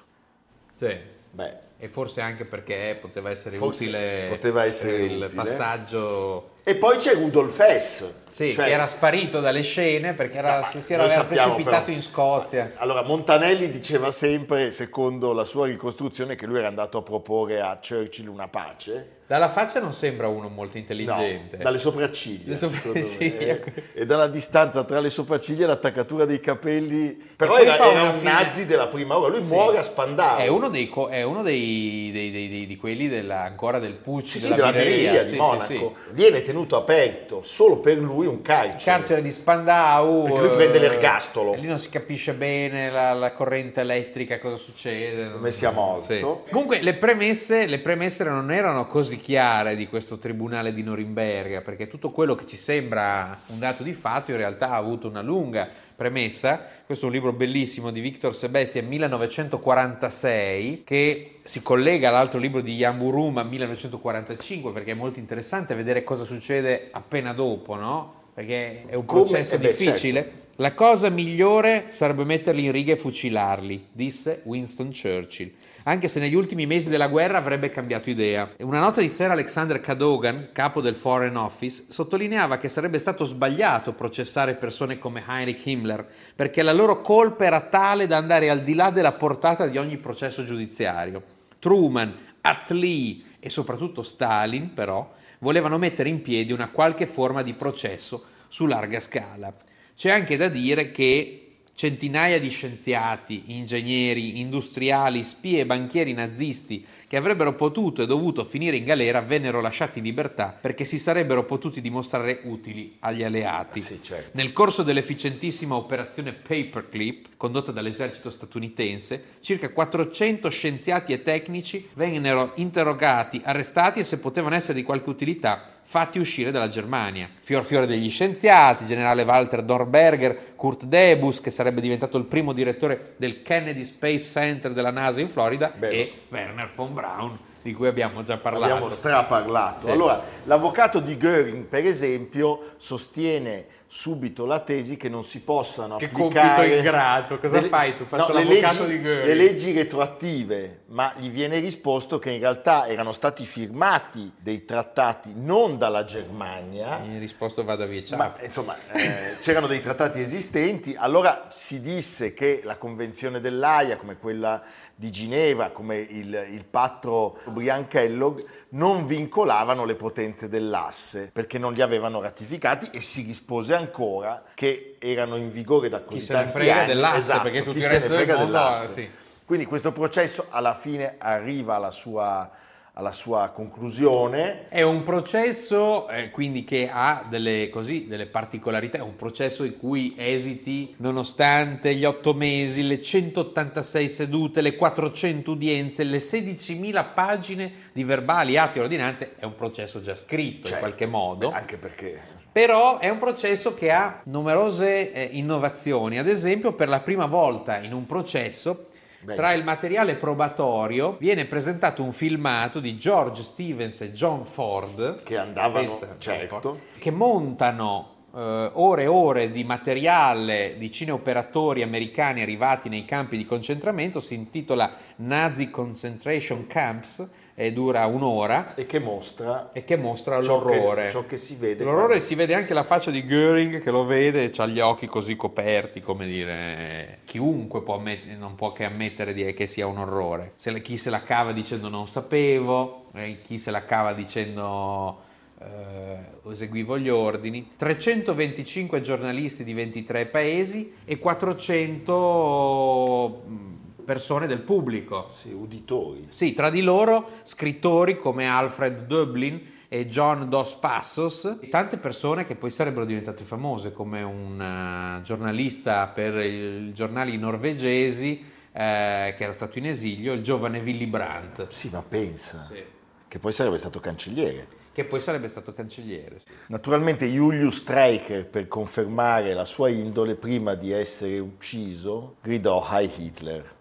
sì. 0.76 1.16
Beh, 1.30 1.66
E 1.80 1.88
forse 1.88 2.20
anche 2.20 2.44
perché 2.44 2.96
poteva 3.00 3.30
essere 3.30 3.56
Forse 3.56 3.84
utile 3.84 4.26
poteva 4.30 4.64
essere 4.64 4.96
il 5.02 5.22
utile. 5.22 5.28
passaggio. 5.32 6.50
E 6.64 6.74
poi 6.74 6.96
c'è 6.96 7.14
Rudolf 7.14 7.58
Hess. 7.60 8.12
Sì, 8.30 8.52
cioè- 8.52 8.64
che 8.66 8.70
era 8.72 8.86
sparito 8.88 9.40
dalle 9.40 9.62
scene 9.62 10.14
perché 10.14 10.38
era, 10.38 10.64
si 10.64 10.80
si 10.80 10.92
era 10.94 11.04
precipitato 11.06 11.62
però- 11.62 11.86
in 11.88 12.02
Scozia. 12.02 12.72
Allora, 12.76 13.02
Montanelli 13.02 13.70
diceva 13.70 14.10
sempre, 14.10 14.70
secondo 14.72 15.32
la 15.32 15.44
sua 15.44 15.66
ricostruzione, 15.66 16.34
che 16.34 16.46
lui 16.46 16.58
era 16.58 16.66
andato 16.68 16.98
a 16.98 17.02
proporre 17.02 17.60
a 17.60 17.78
Churchill 17.86 18.26
una 18.28 18.48
pace. 18.48 19.16
Dalla 19.28 19.50
faccia 19.50 19.78
non 19.78 19.92
sembra 19.92 20.26
uno 20.28 20.48
molto 20.48 20.72
No, 20.74 20.80
intelligente. 20.80 21.58
dalle 21.58 21.76
sopracciglia. 21.76 22.44
Le 22.48 22.56
sopra- 22.56 22.78
secondo 22.78 23.02
sì, 23.02 23.34
me. 23.38 23.46
ecco. 23.46 23.70
E 23.92 24.06
dalla 24.06 24.26
distanza 24.26 24.84
tra 24.84 25.00
le 25.00 25.10
sopracciglia 25.10 25.64
e 25.64 25.66
l'attaccatura 25.66 26.24
dei 26.24 26.40
capelli. 26.40 27.10
Però 27.36 27.58
era, 27.58 27.76
era 27.76 28.02
un 28.04 28.14
fine- 28.20 28.32
nazi 28.32 28.64
della 28.64 28.86
prima 28.86 29.18
ora. 29.18 29.36
Lui 29.36 29.46
muore 29.46 29.76
a 29.76 29.82
Spandau. 29.82 30.38
È 30.38 30.46
uno, 30.48 30.70
dei, 30.70 30.90
è 31.10 31.22
uno 31.24 31.42
dei, 31.42 32.08
dei- 32.10 32.30
dei- 32.30 32.66
di 32.66 32.76
quelli 32.78 33.06
della, 33.06 33.42
ancora 33.42 33.78
del 33.78 33.92
Pucci, 33.92 34.38
Sì, 34.38 34.46
sì, 34.46 34.54
della, 34.54 34.70
della 34.70 34.72
birreria, 34.72 35.12
sì, 35.22 35.28
di 35.28 35.28
sì, 35.34 35.36
Monaco. 35.36 35.62
sì. 35.64 35.90
Viene 36.14 36.40
tenuto 36.40 36.76
aperto 36.78 37.42
solo 37.42 37.80
per 37.80 37.98
lui 37.98 38.26
un 38.26 38.40
carcere. 38.40 38.82
Carcere 38.82 39.20
di 39.20 39.30
Spandau. 39.30 40.22
Perché 40.22 40.40
lui 40.40 40.50
prende 40.56 40.78
eh, 40.78 40.80
l'ergastolo. 40.80 41.52
e 41.52 41.58
lì 41.58 41.66
non 41.66 41.78
si 41.78 41.90
capisce 41.90 42.32
bene 42.32 42.90
la, 42.90 43.12
la 43.12 43.32
corrente 43.32 43.82
elettrica, 43.82 44.38
cosa 44.38 44.56
succede. 44.56 45.32
Come 45.32 45.50
sia 45.50 45.70
morto. 45.70 46.14
Sì. 46.14 46.20
Comunque 46.50 46.80
le 46.80 46.94
premesse, 46.94 47.66
le 47.66 47.78
premesse 47.80 48.24
non 48.24 48.50
erano 48.50 48.86
così 48.86 49.16
chiare 49.18 49.76
di 49.76 49.86
questo 49.86 50.18
tribunale 50.18 50.72
di 50.72 50.82
Norimberga, 50.82 51.60
perché 51.60 51.86
tutto 51.86 52.10
quello 52.10 52.34
che 52.34 52.46
ci 52.46 52.56
sembra 52.56 53.38
un 53.48 53.58
dato 53.58 53.82
di 53.82 53.92
fatto 53.92 54.30
in 54.30 54.36
realtà 54.36 54.70
ha 54.70 54.76
avuto 54.76 55.08
una 55.08 55.22
lunga 55.22 55.68
premessa. 55.94 56.66
Questo 56.86 57.04
è 57.04 57.08
un 57.08 57.14
libro 57.14 57.32
bellissimo 57.32 57.90
di 57.90 58.00
Victor 58.00 58.34
Sebestia, 58.34 58.82
1946, 58.82 60.82
che 60.84 61.40
si 61.42 61.62
collega 61.62 62.08
all'altro 62.08 62.38
libro 62.38 62.60
di 62.60 62.76
Jan 62.76 62.98
Buruma, 62.98 63.42
1945, 63.42 64.72
perché 64.72 64.92
è 64.92 64.94
molto 64.94 65.18
interessante 65.18 65.74
vedere 65.74 66.04
cosa 66.04 66.24
succede 66.24 66.88
appena 66.90 67.32
dopo, 67.32 67.74
no? 67.74 68.17
Perché 68.38 68.84
è 68.86 68.94
un 68.94 69.04
Come- 69.04 69.22
processo 69.24 69.56
eh 69.56 69.58
beh, 69.58 69.66
difficile. 69.66 70.32
La 70.58 70.72
cosa 70.72 71.08
migliore 71.08 71.86
sarebbe 71.88 72.22
metterli 72.22 72.66
in 72.66 72.70
riga 72.70 72.92
e 72.92 72.96
fucilarli, 72.96 73.88
disse 73.90 74.42
Winston 74.44 74.92
Churchill, 74.92 75.50
anche 75.82 76.06
se 76.06 76.20
negli 76.20 76.36
ultimi 76.36 76.64
mesi 76.64 76.88
della 76.88 77.08
guerra 77.08 77.38
avrebbe 77.38 77.68
cambiato 77.68 78.10
idea. 78.10 78.48
Una 78.60 78.78
nota 78.78 79.00
di 79.00 79.08
Sir 79.08 79.32
Alexander 79.32 79.80
Cadogan, 79.80 80.50
capo 80.52 80.80
del 80.80 80.94
Foreign 80.94 81.34
Office, 81.34 81.86
sottolineava 81.88 82.58
che 82.58 82.68
sarebbe 82.68 83.00
stato 83.00 83.24
sbagliato 83.24 83.92
processare 83.92 84.54
persone 84.54 85.00
come 85.00 85.24
Heinrich 85.26 85.66
Himmler, 85.66 86.06
perché 86.36 86.62
la 86.62 86.72
loro 86.72 87.00
colpa 87.00 87.44
era 87.44 87.62
tale 87.62 88.06
da 88.06 88.18
andare 88.18 88.50
al 88.50 88.62
di 88.62 88.74
là 88.74 88.90
della 88.90 89.14
portata 89.14 89.66
di 89.66 89.78
ogni 89.78 89.96
processo 89.96 90.44
giudiziario. 90.44 91.20
Truman, 91.58 92.14
Attlee 92.40 93.20
e 93.40 93.50
soprattutto 93.50 94.04
Stalin, 94.04 94.72
però, 94.72 95.16
volevano 95.40 95.78
mettere 95.78 96.08
in 96.08 96.22
piedi 96.22 96.52
una 96.52 96.68
qualche 96.68 97.06
forma 97.06 97.42
di 97.42 97.54
processo 97.54 98.24
su 98.48 98.66
larga 98.66 99.00
scala. 99.00 99.54
C'è 99.94 100.10
anche 100.10 100.36
da 100.36 100.48
dire 100.48 100.90
che 100.90 101.42
centinaia 101.74 102.40
di 102.40 102.48
scienziati, 102.48 103.44
ingegneri, 103.46 104.40
industriali, 104.40 105.22
spie 105.22 105.60
e 105.60 105.66
banchieri 105.66 106.12
nazisti 106.12 106.84
che 107.08 107.16
avrebbero 107.16 107.54
potuto 107.54 108.02
e 108.02 108.06
dovuto 108.06 108.44
finire 108.44 108.76
in 108.76 108.84
galera 108.84 109.22
vennero 109.22 109.62
lasciati 109.62 109.98
in 109.98 110.04
libertà 110.04 110.56
perché 110.60 110.84
si 110.84 110.98
sarebbero 110.98 111.44
potuti 111.44 111.80
dimostrare 111.80 112.40
utili 112.44 112.96
agli 113.00 113.22
alleati. 113.22 113.80
Sì, 113.80 114.00
certo. 114.02 114.30
Nel 114.34 114.52
corso 114.52 114.82
dell'efficientissima 114.82 115.74
operazione 115.74 116.34
Paperclip, 116.34 117.28
condotta 117.38 117.72
dall'esercito 117.72 118.30
statunitense, 118.30 119.36
circa 119.40 119.70
400 119.70 120.50
scienziati 120.50 121.14
e 121.14 121.22
tecnici 121.22 121.88
vennero 121.94 122.52
interrogati, 122.56 123.40
arrestati 123.42 124.00
e 124.00 124.04
se 124.04 124.18
potevano 124.18 124.54
essere 124.54 124.74
di 124.74 124.82
qualche 124.82 125.08
utilità 125.08 125.64
fatti 125.88 126.18
uscire 126.18 126.50
dalla 126.50 126.68
Germania. 126.68 127.30
Fior 127.40 127.64
fiore 127.64 127.86
degli 127.86 128.10
scienziati, 128.10 128.84
generale 128.84 129.22
Walter 129.22 129.62
Dornberger, 129.62 130.54
Kurt 130.54 130.84
Debus, 130.84 131.40
che 131.40 131.50
sarebbe 131.50 131.80
diventato 131.80 132.18
il 132.18 132.26
primo 132.26 132.52
direttore 132.52 133.14
del 133.16 133.40
Kennedy 133.40 133.84
Space 133.84 134.18
Center 134.18 134.74
della 134.74 134.90
NASA 134.90 135.22
in 135.22 135.30
Florida, 135.30 135.72
Bello. 135.74 135.94
e 135.94 136.12
Werner 136.28 136.70
von 136.74 136.92
Braun, 136.98 137.38
di 137.62 137.72
cui 137.74 137.86
abbiamo 137.86 138.24
già 138.24 138.36
parlato. 138.38 138.64
Abbiamo 138.64 138.88
straparlato. 138.88 139.86
Sì. 139.86 139.92
Allora, 139.92 140.20
l'avvocato 140.44 140.98
di 140.98 141.16
Göring, 141.16 141.64
per 141.64 141.86
esempio, 141.86 142.72
sostiene 142.76 143.66
subito 143.90 144.44
la 144.44 144.60
tesi 144.60 144.98
che 144.98 145.08
non 145.08 145.24
si 145.24 145.40
possano 145.40 145.96
Che 145.96 146.06
applicare 146.06 146.56
compito 146.56 146.76
ingrato, 146.76 147.38
cosa 147.38 147.62
fai 147.62 147.96
tu? 147.96 148.04
Faccio 148.04 148.32
le 148.34 148.44
l'avvocato 148.44 148.82
leggi, 148.82 148.96
di 148.96 149.02
Goering. 149.02 149.26
le 149.26 149.34
leggi 149.34 149.72
retroattive, 149.72 150.80
ma 150.88 151.14
gli 151.16 151.30
viene 151.30 151.58
risposto 151.58 152.18
che 152.18 152.30
in 152.30 152.40
realtà 152.40 152.86
erano 152.86 153.12
stati 153.12 153.46
firmati 153.46 154.30
dei 154.38 154.66
trattati 154.66 155.32
non 155.34 155.78
dalla 155.78 156.04
Germania, 156.04 157.00
hai 157.00 157.18
risposto 157.18 157.64
vada 157.64 157.86
via, 157.86 158.04
ciao. 158.04 158.18
ma 158.18 158.34
insomma 158.42 158.76
eh, 158.92 159.38
c'erano 159.40 159.66
dei 159.66 159.80
trattati 159.80 160.20
esistenti, 160.20 160.94
allora 160.94 161.46
si 161.48 161.80
disse 161.80 162.34
che 162.34 162.60
la 162.64 162.76
Convenzione 162.76 163.40
dell'AIA, 163.40 163.96
come 163.96 164.18
quella 164.18 164.62
di 165.00 165.12
Ginevra, 165.12 165.70
come 165.70 165.96
il, 165.98 166.48
il 166.50 166.64
patto 166.64 167.38
Brian-Kellogg, 167.44 168.44
non 168.70 169.06
vincolavano 169.06 169.84
le 169.84 169.94
potenze 169.94 170.48
dell'asse 170.48 171.30
perché 171.32 171.56
non 171.56 171.72
li 171.72 171.82
avevano 171.82 172.20
ratificati 172.20 172.88
e 172.92 173.00
si 173.00 173.22
rispose 173.22 173.74
ancora 173.74 174.42
che 174.54 174.96
erano 174.98 175.36
in 175.36 175.52
vigore 175.52 175.88
da 175.88 176.00
così 176.02 176.18
Chi 176.18 176.24
se 176.24 176.32
ne 176.32 176.38
tanti 176.40 176.56
frega 176.58 176.74
anni. 176.74 176.86
dell'asse, 176.88 177.18
Esatto, 177.18 177.42
perché 177.44 177.58
tutto 177.60 177.70
chi 177.72 177.78
il 177.78 177.88
resto 177.88 178.08
del 178.08 178.26
mondo, 178.26 178.44
dell'asse. 178.44 178.90
sì. 178.90 179.10
Quindi 179.44 179.66
questo 179.66 179.92
processo 179.92 180.46
alla 180.50 180.74
fine 180.74 181.14
arriva 181.18 181.76
alla 181.76 181.92
sua, 181.92 182.50
alla 182.98 183.12
sua 183.12 183.50
conclusione. 183.54 184.66
È 184.68 184.82
un 184.82 185.04
processo 185.04 186.08
eh, 186.08 186.30
quindi 186.30 186.64
che 186.64 186.90
ha 186.92 187.24
delle, 187.28 187.70
così, 187.70 188.08
delle 188.08 188.26
particolarità, 188.26 188.98
è 188.98 189.02
un 189.02 189.14
processo 189.14 189.62
i 189.62 189.76
cui 189.76 190.14
esiti, 190.16 190.94
nonostante 190.98 191.94
gli 191.94 192.04
otto 192.04 192.34
mesi, 192.34 192.82
le 192.82 193.00
186 193.00 194.08
sedute, 194.08 194.60
le 194.60 194.74
400 194.74 195.52
udienze, 195.52 196.02
le 196.02 196.18
16.000 196.18 197.06
pagine 197.14 197.72
di 197.92 198.02
verbali, 198.02 198.56
atti 198.56 198.78
e 198.78 198.80
ordinanze, 198.80 199.34
è 199.38 199.44
un 199.44 199.54
processo 199.54 200.02
già 200.02 200.16
scritto 200.16 200.58
in 200.58 200.64
Certo, 200.64 200.80
qualche 200.80 201.06
modo. 201.06 201.50
beh, 201.50 201.56
Anche 201.56 201.76
perché 201.76 202.20
Però 202.50 202.98
è 202.98 203.08
un 203.08 203.18
processo 203.18 203.74
che 203.74 203.92
ha 203.92 204.22
numerose 204.24 205.12
eh, 205.12 205.28
innovazioni. 205.32 206.18
Ad 206.18 206.26
esempio, 206.26 206.72
per 206.72 206.88
la 206.88 206.98
prima 206.98 207.26
volta 207.26 207.78
in 207.78 207.92
un 207.92 208.06
processo, 208.06 208.87
Beh. 209.28 209.34
tra 209.34 209.52
il 209.52 209.62
materiale 209.62 210.14
probatorio 210.14 211.16
viene 211.18 211.44
presentato 211.44 212.02
un 212.02 212.12
filmato 212.12 212.80
di 212.80 212.96
George 212.96 213.42
Stevens 213.42 214.00
e 214.00 214.12
John 214.12 214.44
Ford 214.46 215.22
Che 215.22 215.36
andavano, 215.36 215.88
Pensa, 215.88 216.16
certo. 216.18 216.80
Che 216.98 217.10
montano 217.10 218.16
eh, 218.34 218.70
ore 218.72 219.02
e 219.02 219.06
ore 219.06 219.50
di 219.50 219.64
materiale 219.64 220.76
di 220.78 220.90
cineoperatori 220.90 221.82
americani 221.82 222.40
arrivati 222.40 222.88
nei 222.88 223.04
campi 223.04 223.36
di 223.36 223.44
concentramento. 223.44 224.20
Si 224.20 224.34
intitola 224.34 224.90
Nazi 225.16 225.70
Concentration 225.70 226.66
Camps 226.66 227.26
e 227.60 227.72
dura 227.72 228.06
un'ora 228.06 228.72
e 228.76 228.86
che 228.86 229.00
mostra 229.00 229.70
e 229.72 229.82
che 229.82 229.96
mostra 229.96 230.40
Ciò 230.40 230.64
che- 230.64 230.76
l'orrore. 230.76 231.10
ciò 231.10 231.26
che 231.26 231.36
si 231.36 231.56
vede 231.56 231.82
L'orrore 231.82 232.06
quando- 232.06 232.24
si 232.24 232.36
vede 232.36 232.54
anche 232.54 232.72
la 232.72 232.84
faccia 232.84 233.10
di 233.10 233.24
Göring 233.24 233.82
che 233.82 233.90
lo 233.90 234.04
vede 234.04 234.44
e 234.44 234.52
ha 234.58 234.66
gli 234.66 234.78
occhi 234.78 235.08
così 235.08 235.34
coperti, 235.34 236.00
come 236.00 236.28
dire, 236.28 237.18
chiunque 237.24 237.82
può 237.82 237.96
ammet- 237.96 238.36
non 238.38 238.54
può 238.54 238.70
che 238.70 238.84
ammettere 238.84 239.34
di- 239.34 239.52
che 239.54 239.66
sia 239.66 239.88
un 239.88 239.98
orrore. 239.98 240.52
Se 240.54 240.70
le- 240.70 240.80
chi 240.80 240.96
se 240.96 241.10
la 241.10 241.20
cava 241.20 241.50
dicendo 241.50 241.88
non 241.88 242.06
sapevo, 242.06 243.06
e 243.12 243.38
chi 243.44 243.58
se 243.58 243.72
la 243.72 243.84
cava 243.84 244.12
dicendo 244.12 245.26
eh, 245.60 246.50
eseguivo 246.52 246.96
gli 246.96 247.08
ordini, 247.08 247.70
325 247.76 249.00
giornalisti 249.00 249.64
di 249.64 249.72
23 249.72 250.26
paesi 250.26 250.92
e 251.04 251.18
400 251.18 253.42
mh, 253.46 253.77
persone 254.08 254.46
del 254.46 254.60
pubblico. 254.62 255.26
sì, 255.28 255.52
uditori. 255.52 256.28
Sì, 256.30 256.54
tra 256.54 256.70
di 256.70 256.80
loro 256.80 257.28
scrittori 257.42 258.16
come 258.16 258.48
Alfred 258.48 259.04
Dublin 259.04 259.60
e 259.86 260.06
John 260.08 260.48
Dos 260.48 260.76
Passos, 260.76 261.58
tante 261.68 261.98
persone 261.98 262.46
che 262.46 262.56
poi 262.56 262.70
sarebbero 262.70 263.04
diventate 263.04 263.44
famose, 263.44 263.92
come 263.92 264.22
un 264.22 264.58
eh, 264.58 265.22
giornalista 265.22 266.06
per 266.06 266.36
i 266.38 266.90
giornali 266.94 267.36
norvegesi 267.36 268.42
eh, 268.72 269.34
che 269.36 269.42
era 269.42 269.52
stato 269.52 269.76
in 269.78 269.86
esilio, 269.88 270.32
il 270.32 270.42
giovane 270.42 270.78
Willy 270.80 271.06
Brandt, 271.06 271.66
Sì, 271.68 271.90
ma 271.92 272.02
pensa 272.02 272.62
Sì. 272.62 272.82
che 273.28 273.38
poi 273.38 273.52
sarebbe 273.52 273.76
stato 273.76 274.00
cancelliere. 274.00 274.68
che 274.92 275.04
poi 275.04 275.20
sarebbe 275.20 275.48
stato 275.48 275.74
cancelliere. 275.74 276.38
Naturalmente 276.68 277.26
Julius 277.26 277.76
Streicher, 277.76 278.46
per 278.46 278.68
confermare 278.68 279.52
la 279.52 279.66
sua 279.66 279.90
indole, 279.90 280.34
prima 280.34 280.74
di 280.74 280.92
essere 280.92 281.38
ucciso, 281.38 282.36
gridò 282.42 282.84
Hi 282.90 283.08
Hitler. 283.18 283.76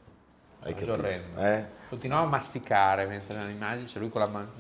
Hai 0.68 0.74
capito? 0.74 0.92
orrendo. 0.92 1.42
Eh? 1.42 1.66
Continuava 1.88 2.26
a 2.26 2.30
masticare 2.30 3.06
mentre 3.06 3.38
nell'immagine, 3.38 3.86
c'è 3.88 4.00
lui 4.00 4.10
con 4.10 4.22
la 4.22 4.28
mano. 4.28 4.52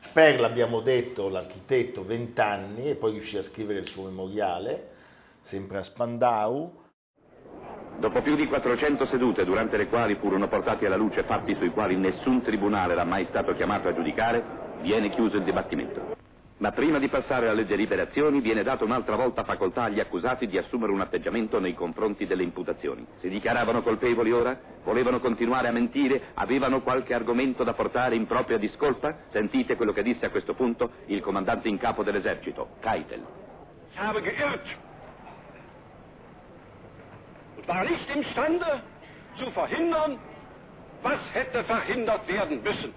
Sper, 0.00 0.40
l'abbiamo 0.40 0.80
detto, 0.80 1.28
l'architetto, 1.28 2.04
20 2.04 2.40
anni 2.40 2.90
e 2.90 2.94
poi 2.94 3.12
riuscì 3.12 3.38
a 3.38 3.42
scrivere 3.42 3.78
il 3.78 3.86
suo 3.86 4.04
memoriale, 4.04 4.90
sempre 5.40 5.78
a 5.78 5.82
Spandau. 5.82 6.82
Dopo 7.98 8.22
più 8.22 8.36
di 8.36 8.46
400 8.46 9.06
sedute, 9.06 9.44
durante 9.44 9.76
le 9.76 9.88
quali 9.88 10.14
furono 10.14 10.46
portati 10.46 10.84
alla 10.86 10.96
luce 10.96 11.24
fatti 11.24 11.56
sui 11.56 11.70
quali 11.70 11.96
nessun 11.96 12.42
tribunale 12.42 12.92
era 12.92 13.04
mai 13.04 13.26
stato 13.28 13.54
chiamato 13.54 13.88
a 13.88 13.94
giudicare, 13.94 14.44
viene 14.82 15.08
chiuso 15.10 15.36
il 15.36 15.44
dibattimento. 15.44 16.16
Ma 16.58 16.72
prima 16.72 16.98
di 16.98 17.08
passare 17.08 17.48
alle 17.48 17.64
deliberazioni 17.64 18.40
viene 18.40 18.64
data 18.64 18.82
un'altra 18.82 19.14
volta 19.14 19.44
facoltà 19.44 19.84
agli 19.84 20.00
accusati 20.00 20.48
di 20.48 20.58
assumere 20.58 20.90
un 20.90 21.00
atteggiamento 21.00 21.60
nei 21.60 21.72
confronti 21.72 22.26
delle 22.26 22.42
imputazioni. 22.42 23.06
Si 23.20 23.28
dichiaravano 23.28 23.80
colpevoli 23.80 24.32
ora? 24.32 24.58
Volevano 24.82 25.20
continuare 25.20 25.68
a 25.68 25.72
mentire? 25.72 26.32
Avevano 26.34 26.82
qualche 26.82 27.14
argomento 27.14 27.62
da 27.62 27.74
portare 27.74 28.16
in 28.16 28.26
propria 28.26 28.58
discolpa? 28.58 29.18
Sentite 29.28 29.76
quello 29.76 29.92
che 29.92 30.02
disse 30.02 30.26
a 30.26 30.30
questo 30.30 30.54
punto 30.54 30.90
il 31.06 31.20
comandante 31.20 31.68
in 31.68 31.78
capo 31.78 32.02
dell'esercito, 32.02 32.70
Keitel. 32.80 33.24
War 37.68 37.84
nicht 37.84 38.08
imstande 38.14 38.82
zu 39.36 39.50
verhindern, 39.50 40.18
was 41.02 41.20
hätte 41.34 41.62
verhindert 41.64 42.26
werden 42.26 42.62
müssen. 42.62 42.94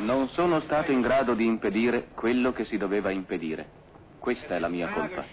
Non 0.00 0.28
sono 0.28 0.60
stato 0.60 0.92
in 0.92 1.00
grado 1.00 1.34
di 1.34 1.44
impedire 1.44 2.08
quello 2.14 2.52
che 2.52 2.64
si 2.64 2.76
doveva 2.76 3.10
impedire. 3.10 3.66
Questa 4.18 4.54
è 4.54 4.58
la 4.58 4.68
mia 4.68 4.88
colpa. 4.88 5.24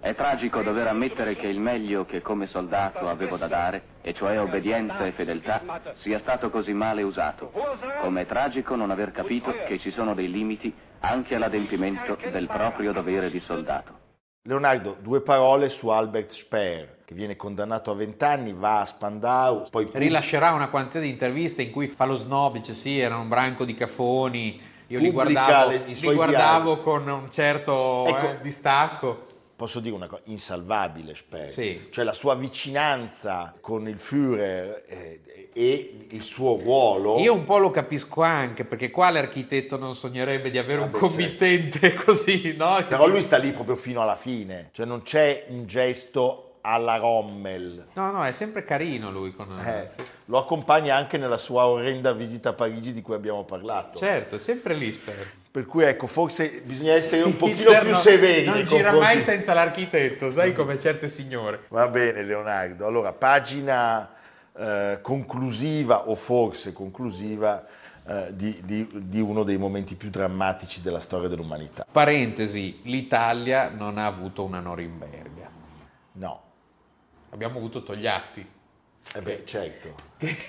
È 0.00 0.14
tragico 0.14 0.62
dover 0.62 0.86
ammettere 0.86 1.36
che 1.36 1.46
il 1.46 1.60
meglio 1.60 2.06
che 2.06 2.22
come 2.22 2.46
soldato 2.46 3.08
avevo 3.08 3.36
da 3.36 3.46
dare, 3.46 3.82
e 4.00 4.14
cioè 4.14 4.40
obbedienza 4.40 5.04
e 5.04 5.12
fedeltà, 5.12 5.62
sia 5.96 6.18
stato 6.20 6.48
così 6.48 6.72
male 6.72 7.02
usato. 7.02 7.52
Come 8.00 8.22
è 8.22 8.26
tragico 8.26 8.74
non 8.76 8.90
aver 8.90 9.12
capito 9.12 9.52
che 9.66 9.78
ci 9.78 9.90
sono 9.90 10.14
dei 10.14 10.30
limiti 10.30 10.74
anche 11.00 11.34
all'adempimento 11.34 12.16
del 12.30 12.46
proprio 12.46 12.92
dovere 12.92 13.30
di 13.30 13.40
soldato. 13.40 14.09
Leonardo, 14.42 14.96
due 15.00 15.20
parole 15.20 15.68
su 15.68 15.88
Albert 15.88 16.30
Speer, 16.30 16.96
che 17.04 17.14
viene 17.14 17.36
condannato 17.36 17.90
a 17.90 17.94
20 17.94 18.24
anni, 18.24 18.52
va 18.54 18.80
a 18.80 18.84
Spandau, 18.86 19.64
poi 19.70 19.88
rilascerà 19.92 20.52
una 20.52 20.70
quantità 20.70 20.98
di 20.98 21.10
interviste 21.10 21.60
in 21.62 21.70
cui 21.70 21.88
fa 21.88 22.06
lo 22.06 22.14
snob, 22.14 22.54
dice 22.54 22.72
sì, 22.72 22.98
era 22.98 23.16
un 23.18 23.28
branco 23.28 23.66
di 23.66 23.74
cafoni, 23.74 24.58
io 24.86 24.98
li 24.98 25.10
guardavo, 25.10 25.70
le- 25.70 25.82
li 25.86 26.14
guardavo 26.14 26.78
con 26.78 27.06
un 27.06 27.30
certo 27.30 28.06
Ecco. 28.06 28.28
eh, 28.30 28.40
distacco. 28.40 29.26
posso 29.54 29.78
dire 29.78 29.94
una 29.94 30.06
cosa, 30.06 30.22
insalvabile 30.24 31.14
Speer. 31.14 31.52
Sì. 31.52 31.88
Cioè 31.90 32.02
la 32.02 32.14
sua 32.14 32.34
vicinanza 32.34 33.54
con 33.60 33.86
il 33.88 33.98
Führer 33.98 34.84
eh, 34.86 35.20
e 35.52 36.06
il 36.10 36.22
suo 36.22 36.56
ruolo... 36.56 37.18
Io 37.18 37.34
un 37.34 37.44
po' 37.44 37.58
lo 37.58 37.70
capisco 37.70 38.22
anche, 38.22 38.64
perché 38.64 38.90
quale 38.90 39.18
architetto 39.18 39.76
non 39.76 39.94
sognerebbe 39.94 40.50
di 40.50 40.58
avere 40.58 40.80
un 40.80 40.90
Vabbè, 40.90 40.98
committente 40.98 41.94
così, 42.04 42.54
no? 42.56 42.84
Però 42.88 43.06
lui 43.06 43.20
sta 43.20 43.36
lì 43.36 43.52
proprio 43.52 43.76
fino 43.76 44.00
alla 44.02 44.16
fine, 44.16 44.70
cioè 44.72 44.86
non 44.86 45.02
c'è 45.02 45.46
un 45.48 45.66
gesto 45.66 46.46
alla 46.62 46.96
Rommel. 46.96 47.86
No, 47.94 48.10
no, 48.10 48.24
è 48.24 48.32
sempre 48.32 48.62
carino 48.64 49.10
lui 49.10 49.32
con... 49.32 49.48
Eh. 49.58 49.88
Lo 50.26 50.38
accompagna 50.38 50.94
anche 50.94 51.16
nella 51.16 51.38
sua 51.38 51.66
orrenda 51.66 52.12
visita 52.12 52.50
a 52.50 52.52
Parigi 52.52 52.92
di 52.92 53.02
cui 53.02 53.14
abbiamo 53.14 53.44
parlato. 53.44 53.98
Certo, 53.98 54.36
è 54.36 54.38
sempre 54.38 54.74
lì, 54.74 54.92
spero. 54.92 55.38
Per 55.50 55.66
cui 55.66 55.84
ecco, 55.84 56.06
forse 56.06 56.62
bisogna 56.64 56.92
essere 56.92 57.22
un 57.22 57.34
pochino 57.36 57.76
più 57.80 57.92
severi 57.94 58.44
Non 58.44 58.64
gira 58.64 58.92
mai 58.92 59.20
senza 59.20 59.52
l'architetto, 59.52 60.30
sai 60.30 60.54
come 60.54 60.78
certe 60.78 61.08
signore. 61.08 61.64
Va 61.68 61.88
bene 61.88 62.22
Leonardo, 62.22 62.86
allora 62.86 63.12
pagina 63.12 64.18
eh, 64.60 64.98
conclusiva 65.00 66.08
o 66.08 66.14
forse 66.14 66.72
conclusiva 66.72 67.64
eh, 68.06 68.34
di, 68.34 68.60
di- 68.64 68.88
di 68.92 69.20
uno 69.20 69.42
dei 69.42 69.56
momenti 69.56 69.94
più 69.96 70.10
drammatici 70.10 70.82
della 70.82 71.00
storia 71.00 71.28
dell'umanità. 71.28 71.86
Parentesi, 71.90 72.80
l'Italia 72.84 73.70
non 73.70 73.96
ha 73.98 74.06
avuto 74.06 74.44
una 74.44 74.60
Norimberga. 74.60 75.48
No, 76.12 76.42
Abbiamo 77.32 77.58
avuto 77.58 77.82
Togliatti. 77.84 78.44
eh 79.14 79.20
beh, 79.22 79.42
certo. 79.44 79.94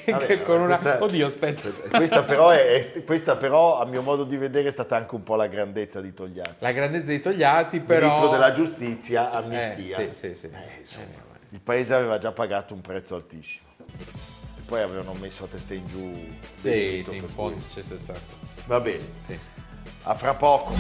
Vabbè, 0.08 0.42
con 0.44 0.62
una... 0.62 0.68
questa- 0.78 1.02
Oddio, 1.02 1.28
aspetta. 1.28 1.70
Questa 1.70 2.24
però, 2.24 2.50
è, 2.50 3.04
questa 3.06 3.36
però, 3.38 3.80
a 3.80 3.86
mio 3.86 4.02
modo 4.02 4.24
di 4.24 4.36
vedere, 4.36 4.68
è 4.68 4.72
stata 4.72 4.96
anche 4.98 5.14
un 5.16 5.24
po' 5.24 5.36
la 5.36 5.46
grandezza 5.48 6.02
di 6.02 6.12
Togliatti. 6.14 6.56
La 6.60 6.72
grandezza 6.72 7.06
dei 7.06 7.22
Togliatti, 7.22 7.80
però... 7.82 8.06
Ministro 8.08 8.30
della 8.30 8.52
giustizia, 8.52 9.32
amnistia. 9.32 9.98
Eh, 10.00 10.10
sì, 10.14 10.30
sì, 10.30 10.36
sì. 10.36 10.46
Eh, 10.48 10.80
insomma, 10.80 11.30
il 11.50 11.60
paese 11.62 11.94
aveva 11.94 12.18
già 12.18 12.32
pagato 12.32 12.74
un 12.74 12.82
prezzo 12.82 13.16
altissimo. 13.16 13.68
E 13.98 14.62
poi 14.66 14.82
avevano 14.82 15.14
messo 15.14 15.44
a 15.44 15.48
testa 15.48 15.74
in 15.74 15.88
giù. 15.88 16.28
Sì, 16.62 17.04
sì, 17.06 17.20
fondo 17.28 17.56
cui- 17.56 17.64
c'è 17.84 17.84
stato. 17.84 18.20
Va 18.68 18.80
bene, 18.80 19.06
Sì. 19.26 19.38
a 20.04 20.14
fra 20.16 20.34
poco. 20.36 20.74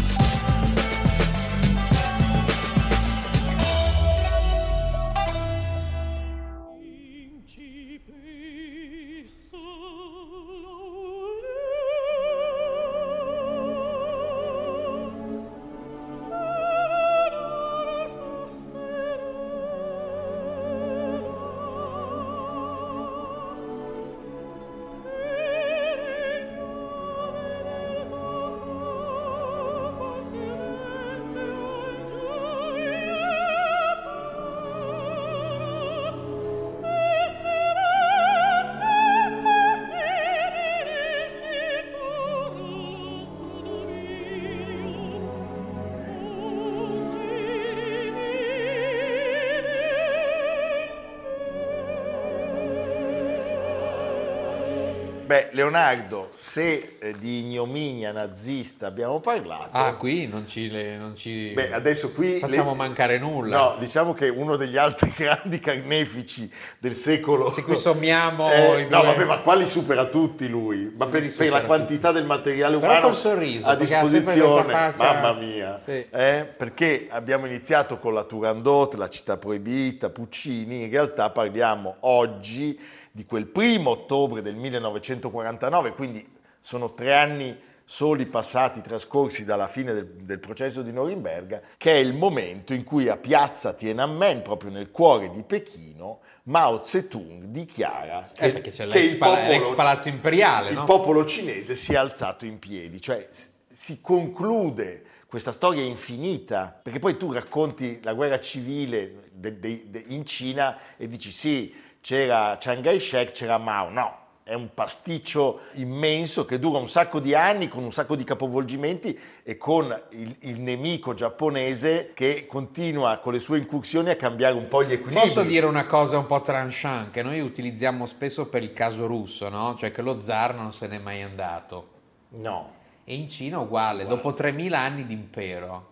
Beh, 55.31 55.47
Leonardo, 55.51 56.29
se 56.33 56.95
eh, 56.99 57.13
di 57.17 57.39
ignominia 57.39 58.11
nazista 58.11 58.87
abbiamo 58.87 59.21
parlato, 59.21 59.69
Ah, 59.71 59.95
qui 59.95 60.27
non 60.27 60.45
ci, 60.45 60.69
le- 60.69 60.97
non 60.97 61.15
ci 61.15 61.51
beh, 61.53 61.71
adesso 61.71 62.11
qui 62.11 62.37
facciamo 62.39 62.71
le- 62.71 62.75
mancare 62.75 63.17
nulla. 63.17 63.57
No, 63.57 63.75
diciamo 63.79 64.13
che 64.13 64.27
uno 64.27 64.57
degli 64.57 64.75
altri 64.75 65.09
grandi 65.15 65.61
carnefici 65.61 66.51
del 66.79 66.95
secolo. 66.95 67.49
Se 67.49 67.63
qui 67.63 67.77
sommiamo 67.77 68.51
Eh, 68.51 68.87
no, 68.89 69.03
vabbè, 69.03 69.23
ma 69.23 69.37
quali 69.39 69.65
supera 69.65 70.03
tutti 70.07 70.49
lui? 70.49 70.93
Ma 70.97 71.07
per, 71.07 71.33
per 71.33 71.49
la 71.49 71.61
quantità 71.61 72.11
del 72.11 72.25
materiale 72.25 72.75
umano 72.75 73.13
sorriso, 73.13 73.67
a 73.67 73.75
disposizione, 73.75 74.69
faccia- 74.69 75.13
mamma 75.13 75.31
mia. 75.39 75.79
Sì. 75.81 76.05
Eh, 76.11 76.45
perché 76.57 77.07
abbiamo 77.09 77.45
iniziato 77.45 77.99
con 77.99 78.13
la 78.13 78.23
Turandot, 78.25 78.95
la 78.95 79.07
città 79.07 79.37
proibita, 79.37 80.09
Puccini, 80.09 80.81
in 80.83 80.89
realtà 80.89 81.29
parliamo 81.29 81.95
oggi 82.01 82.77
di 83.11 83.25
quel 83.25 83.47
primo 83.47 83.91
ottobre 83.91 84.41
del 84.41 84.55
1949, 84.55 85.93
quindi 85.93 86.25
sono 86.59 86.91
tre 86.91 87.13
anni 87.15 87.57
soli 87.83 88.25
passati, 88.25 88.79
trascorsi 88.81 89.43
dalla 89.43 89.67
fine 89.67 89.93
del, 89.93 90.05
del 90.07 90.39
processo 90.39 90.81
di 90.81 90.93
Norimberga, 90.93 91.61
che 91.75 91.91
è 91.91 91.97
il 91.97 92.13
momento 92.13 92.73
in 92.73 92.85
cui 92.85 93.09
a 93.09 93.17
piazza 93.17 93.73
Tiananmen, 93.73 94.41
proprio 94.43 94.71
nel 94.71 94.91
cuore 94.91 95.29
di 95.29 95.43
Pechino, 95.43 96.19
Mao 96.43 96.81
Zedong 96.83 97.45
dichiara 97.45 98.31
Eh, 98.37 98.61
che, 98.61 98.71
che 98.71 98.99
il 98.99 99.17
popolo- 99.17 99.73
palazzo 99.75 100.07
imperiale, 100.07 100.69
il 100.69 100.75
no? 100.75 100.83
popolo 100.85 101.25
cinese 101.25 101.75
si 101.75 101.93
è 101.93 101.97
alzato 101.97 102.45
in 102.45 102.59
piedi, 102.59 103.01
cioè 103.01 103.27
si 103.67 103.99
conclude 103.99 105.03
questa 105.27 105.51
storia 105.51 105.83
infinita, 105.83 106.77
perché 106.81 106.99
poi 106.99 107.17
tu 107.17 107.31
racconti 107.33 107.99
la 108.03 108.13
guerra 108.13 108.39
civile 108.39 109.29
de- 109.33 109.59
de- 109.59 109.85
de- 109.87 110.03
in 110.07 110.25
Cina 110.25 110.77
e 110.97 111.07
dici 111.07 111.31
sì, 111.31 111.73
c'era 112.01 112.57
Chiang 112.59 112.83
Kai-shek, 112.83 113.31
c'era 113.31 113.57
Mao, 113.57 113.89
no. 113.89 114.19
È 114.43 114.55
un 114.55 114.73
pasticcio 114.73 115.61
immenso 115.73 116.45
che 116.45 116.59
dura 116.59 116.79
un 116.79 116.87
sacco 116.89 117.19
di 117.19 117.33
anni 117.35 117.67
con 117.69 117.83
un 117.83 117.91
sacco 117.91 118.15
di 118.15 118.23
capovolgimenti 118.23 119.17
e 119.43 119.55
con 119.55 119.97
il, 120.09 120.35
il 120.39 120.59
nemico 120.59 121.13
giapponese 121.13 122.11
che 122.13 122.47
continua 122.47 123.17
con 123.19 123.33
le 123.33 123.39
sue 123.39 123.59
incursioni 123.59 124.09
a 124.09 124.15
cambiare 124.15 124.55
un 124.55 124.67
po' 124.67 124.83
gli 124.83 124.91
equilibri. 124.91 125.27
Posso 125.27 125.43
dire 125.43 125.67
una 125.67 125.85
cosa 125.85 126.17
un 126.17 126.25
po' 126.25 126.41
tranchant 126.41 127.11
che 127.11 127.21
noi 127.21 127.39
utilizziamo 127.39 128.05
spesso 128.07 128.47
per 128.49 128.63
il 128.63 128.73
caso 128.73 129.05
russo, 129.05 129.47
no? 129.47 129.75
Cioè 129.77 129.91
che 129.91 130.01
lo 130.01 130.19
zar 130.19 130.55
non 130.55 130.73
se 130.73 130.87
n'è 130.87 130.97
mai 130.97 131.21
andato. 131.21 131.87
No. 132.29 132.73
E 133.05 133.15
in 133.15 133.29
Cina 133.29 133.59
uguale, 133.59 134.05
dopo 134.05 134.33
3000 134.33 134.77
anni 134.77 135.05
di 135.05 135.13
impero. 135.13 135.91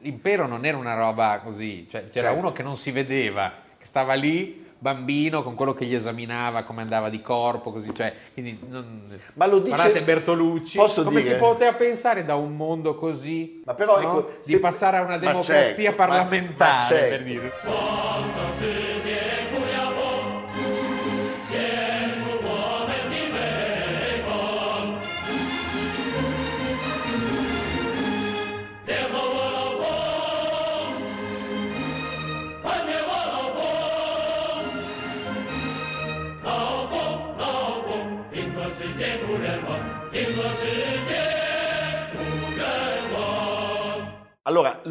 L'impero 0.00 0.46
non 0.48 0.64
era 0.64 0.76
una 0.76 0.94
roba 0.94 1.40
così, 1.44 1.86
cioè 1.90 2.08
c'era 2.08 2.28
Certo. 2.28 2.38
uno 2.40 2.52
che 2.52 2.62
non 2.62 2.76
si 2.76 2.90
vedeva, 2.90 3.52
che 3.78 3.86
stava 3.86 4.14
lì 4.14 4.68
bambino 4.82 5.42
con 5.42 5.54
quello 5.54 5.74
che 5.74 5.84
gli 5.84 5.94
esaminava 5.94 6.62
come 6.62 6.80
andava 6.80 7.10
di 7.10 7.20
corpo, 7.20 7.70
così, 7.70 7.94
cioè, 7.94 8.12
quindi 8.32 8.58
non- 8.68 9.02
Ma 9.34 9.46
lo 9.46 9.58
dice- 9.58 9.74
Guardate 9.76 10.02
Bertolucci, 10.02 10.76
Posso 10.78 11.04
come 11.04 11.20
dire- 11.20 11.34
si 11.34 11.38
poteva 11.38 11.74
pensare 11.74 12.24
da 12.24 12.34
un 12.34 12.56
mondo 12.56 12.94
così 12.94 13.60
Ma 13.66 13.74
però, 13.74 14.00
no? 14.00 14.08
ecco, 14.20 14.30
di 14.42 14.52
se- 14.52 14.58
passare 14.60 14.96
a 14.96 15.00
una 15.02 15.10
ma 15.10 15.16
democrazia 15.18 15.74
certo, 15.74 15.90
ma- 15.90 15.96
parlamentare 15.96 16.78
ma 16.80 16.84
certo. 16.84 17.08
per 17.10 17.22
dire. 17.24 17.52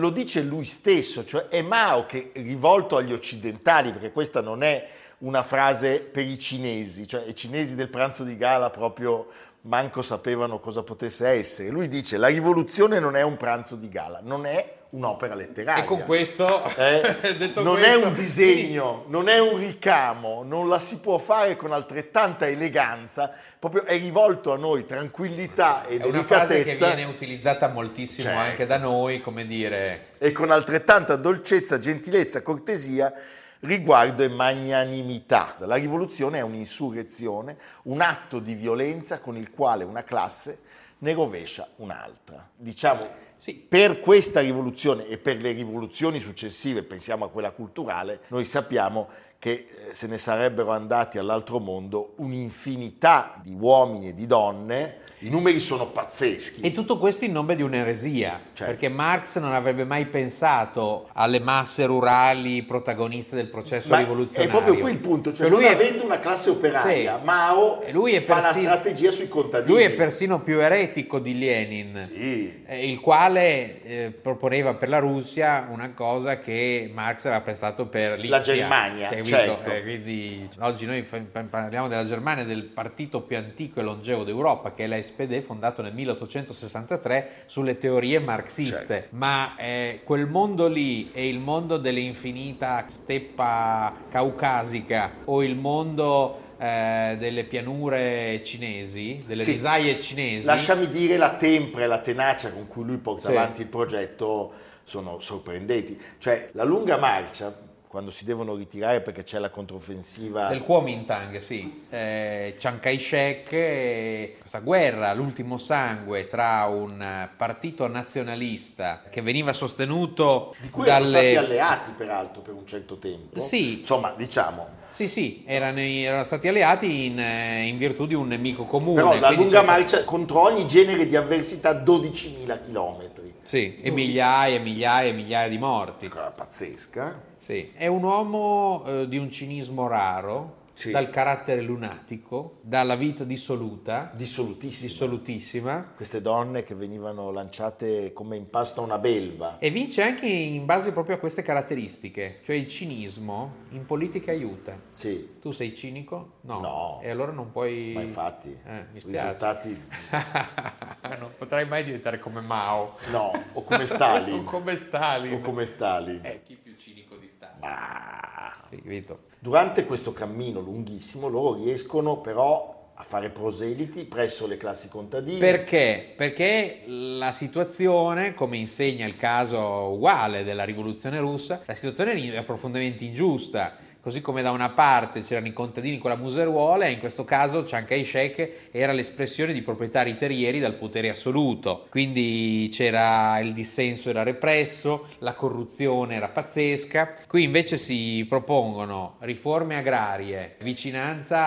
Lo 0.09 0.11
dice 0.11 0.41
lui 0.41 0.65
stesso, 0.65 1.23
cioè 1.23 1.47
è 1.47 1.61
Mao 1.61 2.05
che 2.05 2.31
rivolto 2.33 2.97
agli 2.97 3.13
occidentali, 3.13 3.91
perché 3.91 4.11
questa 4.11 4.41
non 4.41 4.63
è 4.63 4.87
una 5.19 5.43
frase 5.43 5.99
per 5.99 6.25
i 6.25 6.39
cinesi, 6.39 7.07
cioè 7.07 7.25
i 7.27 7.35
cinesi 7.35 7.75
del 7.75 7.89
pranzo 7.89 8.23
di 8.23 8.35
gala 8.35 8.69
proprio 8.69 9.27
manco 9.61 10.01
sapevano 10.01 10.59
cosa 10.59 10.83
potesse 10.83 11.27
essere. 11.27 11.69
Lui 11.69 11.87
dice 11.87 12.17
la 12.17 12.27
rivoluzione 12.27 12.99
non 12.99 13.15
è 13.15 13.21
un 13.21 13.37
pranzo 13.37 13.75
di 13.75 13.89
gala, 13.89 14.19
non 14.23 14.45
è 14.45 14.77
un'opera 14.91 15.35
letteraria. 15.35 15.83
E 15.83 15.85
con 15.85 16.03
questo, 16.03 16.63
Eh, 16.75 17.15
detto 17.37 17.61
non 17.61 17.75
questo, 17.75 17.91
è 17.91 18.03
un 18.03 18.13
disegno, 18.13 19.05
non 19.07 19.27
è 19.27 19.39
un 19.39 19.57
ricamo, 19.59 20.43
non 20.43 20.67
la 20.67 20.79
si 20.79 20.99
può 20.99 21.17
fare 21.19 21.55
con 21.55 21.71
altrettanta 21.73 22.47
eleganza, 22.47 23.31
proprio 23.59 23.83
è 23.85 23.97
rivolto 23.99 24.51
a 24.51 24.57
noi 24.57 24.85
tranquillità 24.85 25.85
e 25.85 25.97
È 25.99 26.05
una 26.05 26.23
frase 26.23 26.55
che 26.55 26.63
delicatezza 26.63 26.95
viene 26.95 27.11
utilizzata 27.11 27.67
moltissimo 27.67 28.29
Certo. 28.29 28.39
anche 28.39 28.65
da 28.65 28.77
noi, 28.77 29.21
come 29.21 29.45
dire, 29.45 30.07
e 30.17 30.31
con 30.31 30.49
altrettanta 30.49 31.15
dolcezza, 31.15 31.77
gentilezza, 31.77 32.41
cortesia, 32.41 33.13
riguardo 33.61 34.23
e 34.23 34.29
magnanimità. 34.29 35.55
La 35.59 35.75
rivoluzione 35.75 36.39
è 36.39 36.41
un'insurrezione, 36.41 37.57
un 37.83 38.01
atto 38.01 38.39
di 38.39 38.53
violenza 38.53 39.19
con 39.19 39.37
il 39.37 39.51
quale 39.51 39.83
una 39.83 40.03
classe 40.03 40.59
ne 40.99 41.13
rovescia 41.13 41.67
un'altra. 41.77 42.47
Diciamo, 42.55 43.07
Sì. 43.37 43.53
per 43.55 43.99
questa 43.99 44.41
rivoluzione 44.41 45.07
e 45.07 45.17
per 45.17 45.37
le 45.37 45.51
rivoluzioni 45.51 46.19
successive, 46.19 46.83
pensiamo 46.83 47.25
a 47.25 47.29
quella 47.29 47.51
culturale, 47.51 48.21
noi 48.27 48.45
sappiamo 48.45 49.07
che 49.39 49.69
eh, 49.89 49.93
se 49.93 50.07
ne 50.07 50.17
sarebbero 50.17 50.71
andati 50.71 51.17
all'altro 51.17 51.59
mondo 51.59 52.13
un'infinità 52.17 53.39
di 53.41 53.55
uomini 53.57 54.09
e 54.09 54.13
di 54.13 54.25
donne, 54.25 54.97
i 55.19 55.29
numeri 55.29 55.59
sono 55.59 55.87
pazzeschi. 55.87 56.61
E 56.61 56.71
tutto 56.71 56.97
questo 56.97 57.25
in 57.25 57.31
nome 57.31 57.55
di 57.55 57.61
un'eresia, 57.61 58.39
Certo. 58.53 58.71
perché 58.71 58.89
Marx 58.89 59.37
non 59.39 59.53
avrebbe 59.53 59.83
mai 59.83 60.05
pensato 60.05 61.09
alle 61.13 61.39
masse 61.39 61.85
rurali 61.85 62.63
protagoniste 62.63 63.35
del 63.35 63.47
processo 63.47 63.89
Ma 63.89 63.97
rivoluzionario. 63.97 64.47
è 64.47 64.51
proprio 64.51 64.77
qui 64.77 64.91
il 64.91 64.97
punto, 64.99 65.29
cioè, 65.33 65.47
Cioè, 65.47 65.49
non 65.49 65.59
lui 65.59 65.67
è- 65.67 65.73
avendo 65.73 66.03
una 66.05 66.19
classe 66.19 66.49
operaia, 66.51 67.17
Sì. 67.19 67.25
Mao 67.25 67.81
è 67.81 68.21
fa 68.21 68.35
persino- 68.35 68.69
la 68.69 68.77
strategia 68.79 69.11
sui 69.11 69.27
contadini. 69.27 69.73
Lui 69.73 69.83
è 69.83 69.91
persino 69.91 70.39
più 70.41 70.59
eretico 70.61 71.19
di 71.19 71.37
Lenin. 71.37 72.07
Sì. 72.11 72.63
eh, 72.65 72.87
il 72.89 72.99
quale 72.99 73.81
eh, 73.83 74.11
proponeva 74.11 74.73
per 74.75 74.89
la 74.89 74.99
Russia 74.99 75.67
una 75.71 75.91
cosa 75.93 76.39
che 76.39 76.89
Marx 76.93 77.25
aveva 77.25 77.41
pensato 77.41 77.87
per 77.87 78.11
l'Ipsia. 78.19 78.29
La 78.29 78.41
Germania, 78.41 79.09
hai 79.09 79.25
certo. 79.25 79.71
eh, 79.71 79.81
quindi 79.81 80.47
oggi 80.59 80.85
noi 80.85 81.01
parliamo 81.03 81.87
della 81.87 82.05
Germania, 82.05 82.43
del 82.43 82.63
partito 82.63 83.21
più 83.21 83.37
antico 83.37 83.79
e 83.79 83.83
longevo 83.83 84.23
d'Europa, 84.23 84.71
che 84.73 84.83
è 84.83 84.87
la 84.87 84.97
SPD, 85.13 85.41
fondato 85.41 85.81
nel 85.81 85.93
1863 85.93 87.43
sulle 87.47 87.77
teorie 87.77 88.19
marxiste. 88.19 88.85
Certo. 88.85 89.15
Ma 89.15 89.55
eh, 89.57 90.01
quel 90.03 90.27
mondo 90.27 90.67
lì 90.67 91.11
e 91.13 91.27
il 91.27 91.39
mondo 91.39 91.77
dell'infinita 91.77 92.85
steppa 92.87 93.93
caucasica 94.09 95.11
o 95.25 95.43
il 95.43 95.55
mondo 95.55 96.47
eh, 96.59 97.15
delle 97.17 97.43
pianure 97.45 98.41
cinesi, 98.43 99.23
delle 99.25 99.43
Sì. 99.43 99.51
risaie 99.53 99.99
cinesi. 99.99 100.45
Lasciami 100.45 100.89
dire 100.89 101.17
la 101.17 101.35
tempra 101.35 101.83
e 101.83 101.87
la 101.87 101.99
tenacia 101.99 102.51
con 102.51 102.67
cui 102.67 102.83
lui 102.83 102.97
porta 102.97 103.29
Sì. 103.29 103.35
avanti 103.35 103.61
il 103.61 103.67
progetto 103.67 104.51
sono 104.83 105.19
sorprendenti. 105.19 105.99
Cioè, 106.17 106.49
la 106.53 106.63
lunga 106.63 106.97
marcia, 106.97 107.53
quando 107.89 108.11
si 108.11 108.23
devono 108.23 108.53
ritirare 108.53 109.01
perché 109.01 109.23
c'è 109.23 109.39
la 109.39 109.49
controffensiva 109.49 110.45
Del 110.49 110.61
Kuomintang, 110.61 111.39
sì. 111.39 111.85
Eh, 111.89 112.53
Chiang 112.59 112.79
Kai-shek, 112.79 113.51
e 113.51 114.35
questa 114.39 114.59
guerra, 114.59 115.11
l'ultimo 115.15 115.57
sangue 115.57 116.27
tra 116.27 116.65
un 116.65 117.01
eh, 117.01 117.29
partito 117.35 117.87
nazionalista 117.87 119.01
che 119.09 119.23
veniva 119.23 119.53
sostenuto 119.53 120.53
di 120.59 120.69
cui 120.69 120.85
erano 120.85 121.07
stati 121.07 121.33
dalle... 121.33 121.45
alleati 121.47 121.91
peraltro 121.97 122.43
per 122.43 122.53
un 122.53 122.67
certo 122.67 122.97
tempo. 122.99 123.39
Sì. 123.39 123.79
Insomma, 123.79 124.13
diciamo. 124.15 124.77
Sì, 124.91 125.07
sì, 125.07 125.43
erano, 125.47 125.79
erano 125.79 126.25
stati 126.25 126.47
alleati 126.47 127.05
in, 127.05 127.19
eh, 127.19 127.65
in 127.65 127.77
virtù 127.79 128.05
di 128.05 128.13
un 128.13 128.27
nemico 128.27 128.65
comune. 128.65 129.01
Però 129.01 129.19
la 129.19 129.31
lunga 129.31 129.61
sono- 129.61 129.71
marcia 129.71 130.03
contro 130.03 130.41
ogni 130.43 130.67
genere 130.67 131.07
di 131.07 131.15
avversità 131.15 131.71
12.000 131.73 132.61
chilometri. 132.63 133.18
Sì, 133.49 133.79
e 133.81 133.89
migliaia 133.89 134.57
e 134.57 134.59
migliaia 134.59 135.09
e 135.09 135.11
migliaia 135.11 135.49
di 135.49 135.57
morti. 135.57 136.07
Cosa 136.07 136.29
pazzesca. 136.29 137.19
Sì. 137.39 137.71
È 137.73 137.87
un 137.87 138.03
uomo 138.03 138.83
eh, 138.85 139.07
di 139.07 139.17
un 139.17 139.31
cinismo 139.31 139.87
raro, 139.87 140.67
Sì. 140.79 140.91
dal 140.91 141.09
carattere 141.09 141.61
lunatico, 141.61 142.59
dalla 142.61 142.95
vita 142.95 143.25
dissoluta, 143.25 144.11
Dissolutissimo. 144.15 144.87
dissolutissima. 144.87 145.91
Queste 145.93 146.21
donne 146.21 146.63
che 146.63 146.73
venivano 146.73 147.31
lanciate 147.31 148.13
come 148.13 148.37
in 148.37 148.49
pasto 148.49 148.79
a 148.79 148.85
una 148.85 148.97
belva. 148.97 149.57
E 149.59 149.71
vince 149.71 150.01
anche 150.03 150.25
in 150.25 150.63
base 150.65 150.93
proprio 150.93 151.17
a 151.17 151.19
queste 151.19 151.41
caratteristiche, 151.41 152.39
cioè 152.45 152.55
il 152.55 152.69
cinismo 152.69 153.55
in 153.71 153.85
politica 153.85 154.31
aiuta. 154.31 154.79
Sì, 154.93 155.37
Tu 155.41 155.51
sei 155.51 155.75
cinico? 155.75 156.35
No. 156.41 156.61
No. 156.61 156.99
E 157.03 157.09
allora 157.09 157.33
non 157.33 157.51
puoi... 157.51 157.91
ma 157.93 158.01
infatti, 158.01 158.49
Eh, 158.65 158.85
mi 158.93 159.01
spiace. 159.01 159.23
risultati 159.23 159.81
non 161.19 161.29
potrai 161.37 161.65
mai 161.67 161.83
diventare 161.83 162.19
come 162.19 162.39
Mao. 162.39 162.95
no, 163.11 163.31
o 163.53 163.63
come 163.63 163.85
Stalin. 163.85 164.33
o 164.39 164.43
come 164.43 164.75
Stalin. 164.77 165.33
o 165.33 165.39
come 165.41 165.65
Stalin. 165.65 166.21
Eh, 166.23 166.41
chi 166.43 166.55
più 166.55 166.73
cinico 166.77 167.17
di 167.17 167.27
Stalin? 167.27 167.59
Ma 167.59 168.51
Sì, 168.69 168.77
capito? 168.81 169.19
Durante 169.39 169.85
questo 169.85 170.11
cammino 170.11 170.59
lunghissimo 170.59 171.27
loro 171.27 171.55
riescono 171.63 172.17
però 172.17 172.77
a 172.93 173.03
fare 173.03 173.29
proseliti 173.29 174.03
presso 174.03 174.45
le 174.45 174.57
classi 174.57 174.89
contadine. 174.89 175.39
Perché? 175.39 176.13
Perché 176.17 176.83
la 176.85 177.31
situazione, 177.31 178.33
come 178.33 178.57
insegna 178.57 179.05
il 179.05 179.15
caso 179.15 179.59
uguale 179.93 180.43
della 180.43 180.65
rivoluzione 180.65 181.17
russa, 181.19 181.61
la 181.65 181.75
situazione 181.75 182.33
è 182.33 182.43
profondamente 182.43 183.05
ingiusta 183.05 183.77
così 184.09 184.21
come 184.21 184.41
da 184.41 184.49
una 184.49 184.69
parte 184.69 185.21
c'erano 185.21 185.45
i 185.45 185.53
contadini 185.53 185.99
con 185.99 186.09
la 186.09 186.15
museruola 186.15 186.85
e 186.85 186.91
in 186.93 186.99
questo 186.99 187.25
caso 187.25 187.61
Chiang 187.61 187.85
Kai-shek 187.85 188.69
era 188.71 188.91
l'espressione 188.91 189.53
di 189.53 189.61
proprietari 189.61 190.17
terrieri 190.17 190.59
dal 190.59 190.73
potere 190.73 191.11
assoluto, 191.11 191.85
quindi 191.91 192.69
c'era 192.71 193.37
il 193.37 193.53
dissenso 193.53 194.09
era 194.09 194.23
represso, 194.23 195.05
la 195.19 195.35
corruzione 195.35 196.15
era 196.15 196.27
pazzesca, 196.27 197.13
qui 197.27 197.43
invece 197.43 197.77
si 197.77 198.25
propongono 198.27 199.17
riforme 199.19 199.77
agrarie, 199.77 200.55
vicinanza 200.61 201.37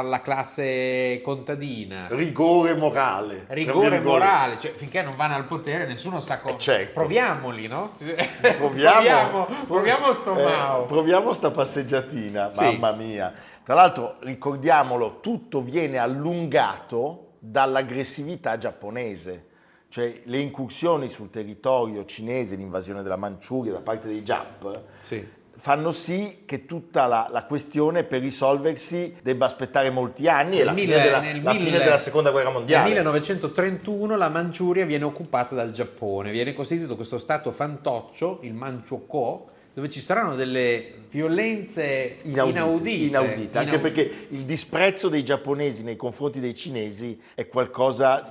alla 0.00 0.20
classe 0.20 1.22
contadina, 1.24 2.08
rigore 2.10 2.74
morale, 2.74 3.46
rigore 3.48 4.00
morale, 4.00 4.58
cioè 4.60 4.74
finché 4.74 5.00
non 5.00 5.16
vanno 5.16 5.36
al 5.36 5.44
potere 5.44 5.86
nessuno 5.86 6.20
sa 6.20 6.40
cosa, 6.40 6.56
eh 6.56 6.58
certo. 6.58 6.92
proviamoli, 6.92 7.68
no? 7.68 7.92
Proviamo, 8.60 8.66
proviamo, 8.70 9.48
proviamo 9.66 10.12
sto 10.12 10.36
eh, 10.36 10.42
Mao. 10.42 10.84
proviamo 10.84 11.32
sta 11.32 11.50
passeggiatina, 11.74 12.50
Sì. 12.50 12.64
mamma 12.64 12.92
mia. 12.92 13.32
Tra 13.62 13.74
l'altro, 13.74 14.16
ricordiamolo, 14.20 15.20
tutto 15.20 15.60
viene 15.62 15.98
allungato 15.98 17.34
dall'aggressività 17.38 18.58
giapponese. 18.58 19.46
Cioè 19.88 20.22
le 20.24 20.38
incursioni 20.38 21.08
sul 21.08 21.30
territorio 21.30 22.04
cinese, 22.04 22.56
l'invasione 22.56 23.02
della 23.02 23.16
Manciuria 23.16 23.72
da 23.72 23.80
parte 23.80 24.06
dei 24.08 24.22
Jap, 24.22 24.80
Sì. 25.00 25.26
fanno 25.56 25.90
sì 25.90 26.42
che 26.46 26.64
tutta 26.64 27.06
la, 27.06 27.28
la 27.30 27.44
questione 27.44 28.04
per 28.04 28.20
risolversi 28.20 29.16
debba 29.22 29.46
aspettare 29.46 29.90
molti 29.90 30.28
anni 30.28 30.60
e 30.60 30.64
la, 30.64 30.70
Nel 30.72 30.80
fine 30.80 30.92
mille- 30.94 31.04
della, 31.04 31.20
nel 31.20 31.42
la 31.42 31.52
mille- 31.52 31.64
fine 31.64 31.78
della 31.78 31.98
seconda 31.98 32.30
guerra 32.30 32.50
Nel 32.50 32.56
mondiale. 32.58 32.88
1931 32.88 34.16
la 34.16 34.28
Manciuria 34.28 34.84
viene 34.86 35.04
occupata 35.04 35.54
dal 35.56 35.72
Giappone, 35.72 36.30
viene 36.30 36.52
costituito 36.52 36.94
questo 36.94 37.18
stato 37.18 37.50
fantoccio, 37.50 38.38
il 38.42 38.54
Manchukuo, 38.54 39.48
dove 39.72 39.88
ci 39.88 40.00
saranno 40.00 40.34
delle 40.34 40.94
violenze 41.10 42.16
inaudite, 42.22 42.58
inaudite. 42.58 43.04
inaudite, 43.04 43.58
anche 43.58 43.76
Inau- 43.76 43.82
perché 43.82 44.26
il 44.30 44.44
disprezzo 44.44 45.08
dei 45.08 45.24
giapponesi 45.24 45.82
nei 45.82 45.96
confronti 45.96 46.40
dei 46.40 46.54
cinesi 46.54 47.20
è 47.34 47.46
qualcosa 47.48 48.24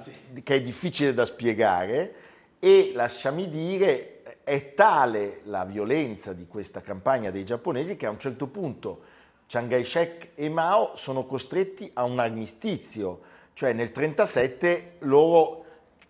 che 0.44 0.56
è 0.56 0.62
difficile 0.62 1.14
da 1.14 1.26
spiegare 1.26 2.14
e 2.60 2.92
lasciami 2.94 3.50
dire 3.50 4.24
è 4.44 4.74
tale 4.74 5.42
la 5.44 5.64
violenza 5.64 6.34
di 6.34 6.46
questa 6.48 6.82
campagna 6.82 7.30
dei 7.30 7.46
giapponesi 7.46 7.96
che 7.96 8.06
a 8.06 8.10
un 8.10 8.20
certo 8.20 8.48
punto 8.48 9.02
Chiang 9.46 9.70
Kai-shek 9.70 10.30
e 10.36 10.50
Mao 10.50 10.92
sono 10.96 11.26
costretti 11.26 11.90
a 11.94 12.04
un 12.04 12.20
armistizio, 12.20 13.22
cioè 13.54 13.74
nel 13.74 13.92
1937 13.94 14.98
loro 15.00 15.66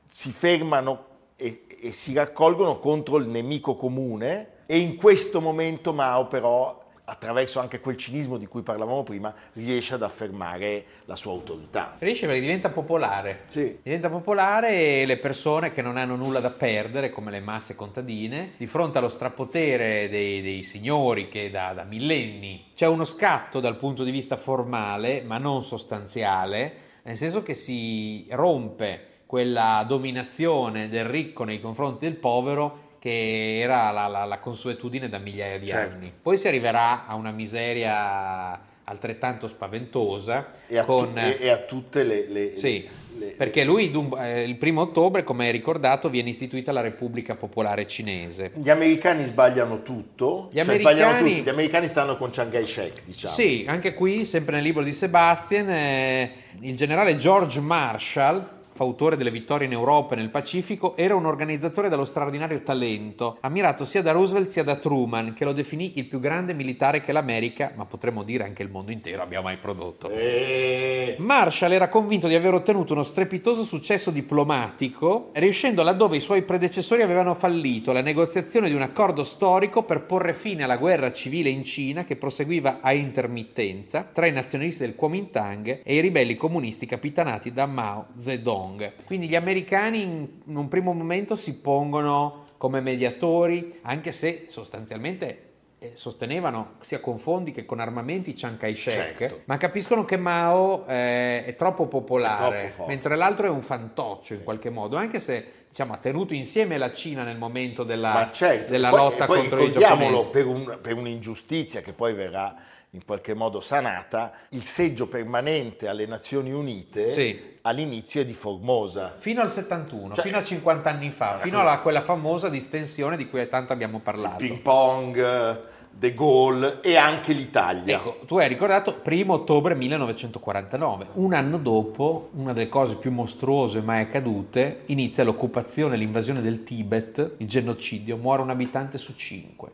si 0.07 0.31
fermano 0.31 1.05
e, 1.35 1.65
e 1.79 1.91
si 1.93 2.13
raccolgono 2.13 2.79
contro 2.79 3.17
il 3.17 3.27
nemico 3.27 3.75
comune 3.75 4.57
e 4.71 4.77
in 4.77 4.97
questo 4.97 5.41
momento 5.41 5.93
Mao 5.93 6.27
però 6.27 6.79
attraverso 7.05 7.59
anche 7.59 7.79
quel 7.79 7.97
cinismo 7.97 8.37
di 8.37 8.45
cui 8.45 8.61
parlavamo 8.61 9.01
prima 9.01 9.33
riesce 9.53 9.95
ad 9.95 10.03
affermare 10.03 10.85
la 11.05 11.15
sua 11.15 11.31
autorità. 11.31 11.95
Riesce 11.97 12.27
perché 12.27 12.39
diventa 12.39 12.69
popolare. 12.69 13.45
Sì. 13.47 13.79
Diventa 13.81 14.11
popolare 14.11 15.01
e 15.01 15.05
le 15.07 15.17
persone 15.17 15.71
che 15.71 15.81
non 15.81 15.97
hanno 15.97 16.15
nulla 16.15 16.39
da 16.39 16.51
perdere, 16.51 17.09
come 17.09 17.31
le 17.31 17.39
masse 17.39 17.75
contadine, 17.75 18.51
di 18.57 18.67
fronte 18.67 18.99
allo 18.99 19.09
strapotere 19.09 20.07
dei, 20.07 20.43
dei 20.43 20.61
signori 20.61 21.29
che 21.29 21.49
da, 21.49 21.73
da 21.73 21.81
millenni 21.83 22.65
c'è 22.75 22.85
uno 22.85 23.05
scatto 23.05 23.59
dal 23.59 23.75
punto 23.75 24.03
di 24.03 24.11
vista 24.11 24.37
formale, 24.37 25.23
ma 25.23 25.39
non 25.39 25.63
sostanziale, 25.63 26.73
nel 27.01 27.17
senso 27.17 27.41
che 27.41 27.55
si 27.55 28.27
rompe 28.29 29.07
quella 29.25 29.83
dominazione 29.87 30.89
del 30.89 31.05
ricco 31.05 31.43
nei 31.43 31.59
confronti 31.59 32.05
del 32.05 32.17
povero 32.17 32.88
che 32.99 33.59
era 33.61 33.91
la, 33.91 34.07
la- 34.07 34.25
la 34.25 34.39
consuetudine 34.39 35.07
da 35.09 35.17
migliaia 35.19 35.57
di 35.57 35.67
Certo. 35.67 35.95
anni. 35.95 36.13
Poi 36.21 36.37
si 36.37 36.47
arriverà 36.47 37.05
a 37.07 37.15
una 37.15 37.31
miseria 37.31 38.59
altrettanto 38.83 39.47
spaventosa 39.47 40.47
E 40.67 40.77
a, 40.77 40.81
tu- 40.81 40.87
con 40.87 41.17
e- 41.17 41.37
e 41.39 41.49
a 41.49 41.57
tutte 41.57 42.03
le... 42.03 42.25
le- 42.27 42.57
sì, 42.57 42.87
le- 43.19 43.35
perché 43.37 43.63
lui 43.63 43.91
eh, 44.17 44.43
il 44.43 44.55
primo 44.55 44.81
ottobre, 44.81 45.23
come 45.23 45.45
hai 45.45 45.51
ricordato, 45.51 46.09
viene 46.09 46.29
istituita 46.29 46.71
la 46.71 46.81
Repubblica 46.81 47.35
Popolare 47.35 47.85
Cinese. 47.87 48.51
Gli 48.55 48.69
americani 48.69 49.25
sbagliano 49.25 49.83
tutto, 49.83 50.47
Gli 50.51 50.55
cioè 50.55 50.63
americani- 50.63 50.97
sbagliano 50.97 51.17
tutti, 51.19 51.41
gli 51.43 51.49
americani 51.49 51.87
stanno 51.87 52.15
con 52.17 52.29
Chiang 52.31 52.51
Kai-shek, 52.51 53.03
diciamo. 53.05 53.33
Sì, 53.33 53.65
anche 53.67 53.93
qui, 53.93 54.25
sempre 54.25 54.55
nel 54.55 54.63
libro 54.63 54.83
di 54.83 54.91
Sebastian, 54.93 55.69
eh, 55.69 56.31
il 56.61 56.75
generale 56.75 57.15
George 57.15 57.59
Marshall, 57.59 58.57
fautore 58.79 59.17
delle 59.17 59.29
vittorie 59.29 59.67
in 59.67 59.73
Europa 59.73 60.13
e 60.13 60.19
nel 60.19 60.29
Pacifico, 60.29 60.95
era 60.95 61.13
un 61.13 61.25
organizzatore 61.25 61.89
dallo 61.89 62.05
straordinario 62.05 62.61
talento, 62.61 63.35
ammirato 63.41 63.83
sia 63.83 64.01
da 64.01 64.13
Roosevelt 64.13 64.47
sia 64.47 64.63
da 64.63 64.77
Truman, 64.77 65.33
che 65.33 65.43
lo 65.43 65.51
definì 65.51 65.91
il 65.95 66.05
più 66.05 66.21
grande 66.21 66.53
militare 66.53 67.01
che 67.01 67.11
l'America, 67.11 67.73
ma 67.75 67.83
potremmo 67.83 68.23
dire 68.23 68.45
anche 68.45 68.63
il 68.63 68.69
mondo 68.69 68.91
intero, 68.91 69.21
abbia 69.21 69.41
mai 69.41 69.57
prodotto. 69.57 70.07
E... 70.09 71.17
Marshall 71.19 71.73
era 71.73 71.89
convinto 71.89 72.29
di 72.29 72.35
aver 72.35 72.53
ottenuto 72.53 72.93
uno 72.93 73.03
strepitoso 73.03 73.65
successo 73.65 74.11
diplomatico, 74.11 75.31
riuscendo 75.33 75.83
laddove 75.83 76.15
i 76.15 76.21
suoi 76.21 76.43
predecessori 76.43 77.01
avevano 77.01 77.35
fallito 77.35 77.91
la 77.91 78.01
negoziazione 78.01 78.69
di 78.69 78.75
un 78.75 78.81
accordo 78.81 79.25
storico 79.25 79.83
per 79.83 80.05
porre 80.05 80.33
fine 80.33 80.63
alla 80.63 80.77
guerra 80.77 81.11
civile 81.11 81.49
in 81.49 81.65
Cina 81.65 82.05
che 82.05 82.15
proseguiva 82.15 82.77
a 82.79 82.93
intermittenza 82.93 84.07
tra 84.09 84.25
i 84.25 84.31
nazionalisti 84.31 84.85
del 84.85 84.95
Kuomintang 84.95 85.81
e 85.83 85.95
i 85.95 85.99
ribelli 85.99 86.37
comunisti 86.37 86.85
capitanati 86.85 87.51
da 87.51 87.65
Mao 87.65 88.07
Zedong. 88.15 88.67
Quindi 89.05 89.27
gli 89.27 89.35
americani 89.35 90.01
in 90.01 90.55
un 90.55 90.67
primo 90.67 90.93
momento 90.93 91.35
si 91.35 91.55
pongono 91.55 92.45
come 92.57 92.81
mediatori, 92.81 93.79
anche 93.83 94.11
se 94.11 94.45
sostanzialmente 94.49 95.43
eh, 95.81 95.91
sostenevano 95.93 96.73
sia 96.81 96.99
con 96.99 97.17
fondi 97.17 97.51
che 97.51 97.65
con 97.65 97.79
armamenti 97.79 98.33
Chiang 98.33 98.57
Kai-shek, 98.57 99.17
Certo. 99.17 99.41
ma 99.45 99.55
capiscono 99.55 100.03
che 100.03 100.17
Mao 100.17 100.85
eh, 100.87 101.45
è 101.45 101.55
troppo 101.55 101.87
popolare, 101.87 102.65
È 102.65 102.67
troppo 102.73 102.85
mentre 102.87 103.15
l'altro 103.15 103.45
è 103.47 103.49
un 103.49 103.61
fantoccio 103.61 104.33
in 104.33 104.43
qualche 104.43 104.69
modo, 104.69 104.97
anche 104.97 105.21
se 105.21 105.51
diciamo, 105.69 105.93
ha 105.93 105.97
tenuto 105.97 106.33
insieme 106.33 106.77
la 106.77 106.91
Cina 106.91 107.23
nel 107.23 107.37
momento 107.37 107.83
della, 107.83 108.29
certo, 108.33 108.71
della 108.71 108.89
poi- 108.89 108.99
lotta 108.99 109.25
poi 109.25 109.39
contro 109.39 109.61
i 109.63 109.71
giapponesi. 109.71 110.27
per, 110.27 110.45
un- 110.47 110.79
per 110.81 110.95
un'ingiustizia 110.97 111.79
che 111.79 111.93
poi 111.93 112.13
verrà 112.13 112.53
in 112.91 113.05
qualche 113.05 113.33
modo 113.35 113.59
sanata, 113.61 114.31
il 114.49 114.63
seggio 114.63 115.07
permanente 115.07 115.87
alle 115.87 116.05
Nazioni 116.07 116.51
Unite 116.51 117.07
Sì. 117.09 117.57
all'inizio 117.61 118.21
è 118.21 118.25
di 118.25 118.33
Formosa. 118.33 119.13
Fino 119.17 119.41
al 119.41 119.51
71, 119.51 120.15
Cioè- 120.15 120.25
fino 120.25 120.37
a 120.37 120.43
50 120.43 120.89
anni 120.89 121.11
fa, 121.11 121.37
fino 121.37 121.59
a 121.59 121.77
quella 121.79 122.01
famosa 122.01 122.49
distensione 122.49 123.15
di 123.15 123.29
cui 123.29 123.47
tanto 123.47 123.73
abbiamo 123.73 123.99
parlato. 123.99 124.37
Ping 124.37 124.59
pong, 124.59 125.67
De 125.91 126.13
Gaulle 126.13 126.79
e 126.81 126.95
anche 126.95 127.33
l'Italia. 127.33 127.97
Ecco, 127.97 128.19
tu 128.25 128.37
hai 128.37 128.47
ricordato 128.47 129.01
1 129.03 129.33
ottobre 129.33 129.75
1949, 129.75 131.07
un 131.13 131.33
anno 131.33 131.57
dopo, 131.57 132.29
una 132.33 132.53
delle 132.53 132.69
cose 132.69 132.95
più 132.95 133.11
mostruose 133.11 133.81
mai 133.81 134.01
accadute, 134.01 134.83
inizia 134.85 135.23
l'occupazione, 135.23 135.97
l'invasione 135.97 136.41
del 136.41 136.63
Tibet, 136.63 137.33
il 137.37 137.47
genocidio, 137.47 138.17
muore 138.17 138.41
un 138.41 138.49
abitante 138.49 138.97
su 138.97 139.13
cinque. 139.15 139.71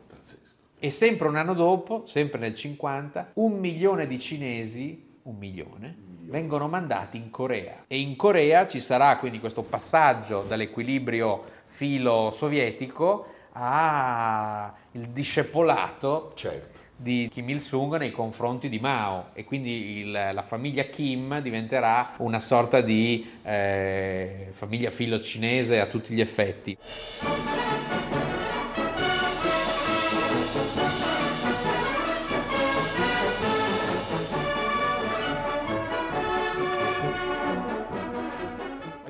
E 0.77 0.89
sempre 0.89 1.27
un 1.27 1.35
anno 1.35 1.53
dopo, 1.53 2.03
sempre 2.05 2.39
nel 2.39 2.53
50, 2.55 3.31
un 3.35 3.57
milione 3.59 4.07
di 4.07 4.19
cinesi, 4.19 5.19
un 5.23 5.35
milione, 5.37 5.95
vengono 6.27 6.67
mandati 6.67 7.17
in 7.17 7.29
Corea. 7.29 7.85
E 7.87 7.99
in 7.99 8.15
Corea 8.15 8.67
ci 8.67 8.79
sarà 8.79 9.17
quindi 9.17 9.39
questo 9.39 9.63
passaggio 9.63 10.41
dall'equilibrio 10.47 11.43
filo-sovietico 11.67 13.27
al 13.53 14.73
discepolato 15.09 16.33
Certo. 16.35 16.81
di 16.95 17.29
Kim 17.31 17.49
Il-sung 17.49 17.97
nei 17.97 18.11
confronti 18.11 18.67
di 18.69 18.79
Mao 18.79 19.29
e 19.33 19.43
quindi 19.45 19.99
il- 19.99 20.11
la 20.11 20.41
famiglia 20.43 20.83
Kim 20.83 21.39
diventerà 21.41 22.13
una 22.17 22.39
sorta 22.39 22.81
di 22.81 23.25
eh, 23.43 24.49
famiglia 24.51 24.91
filo 24.91 25.21
cinese 25.21 25.79
a 25.79 25.85
tutti 25.85 26.13
gli 26.13 26.21
effetti. 26.21 26.77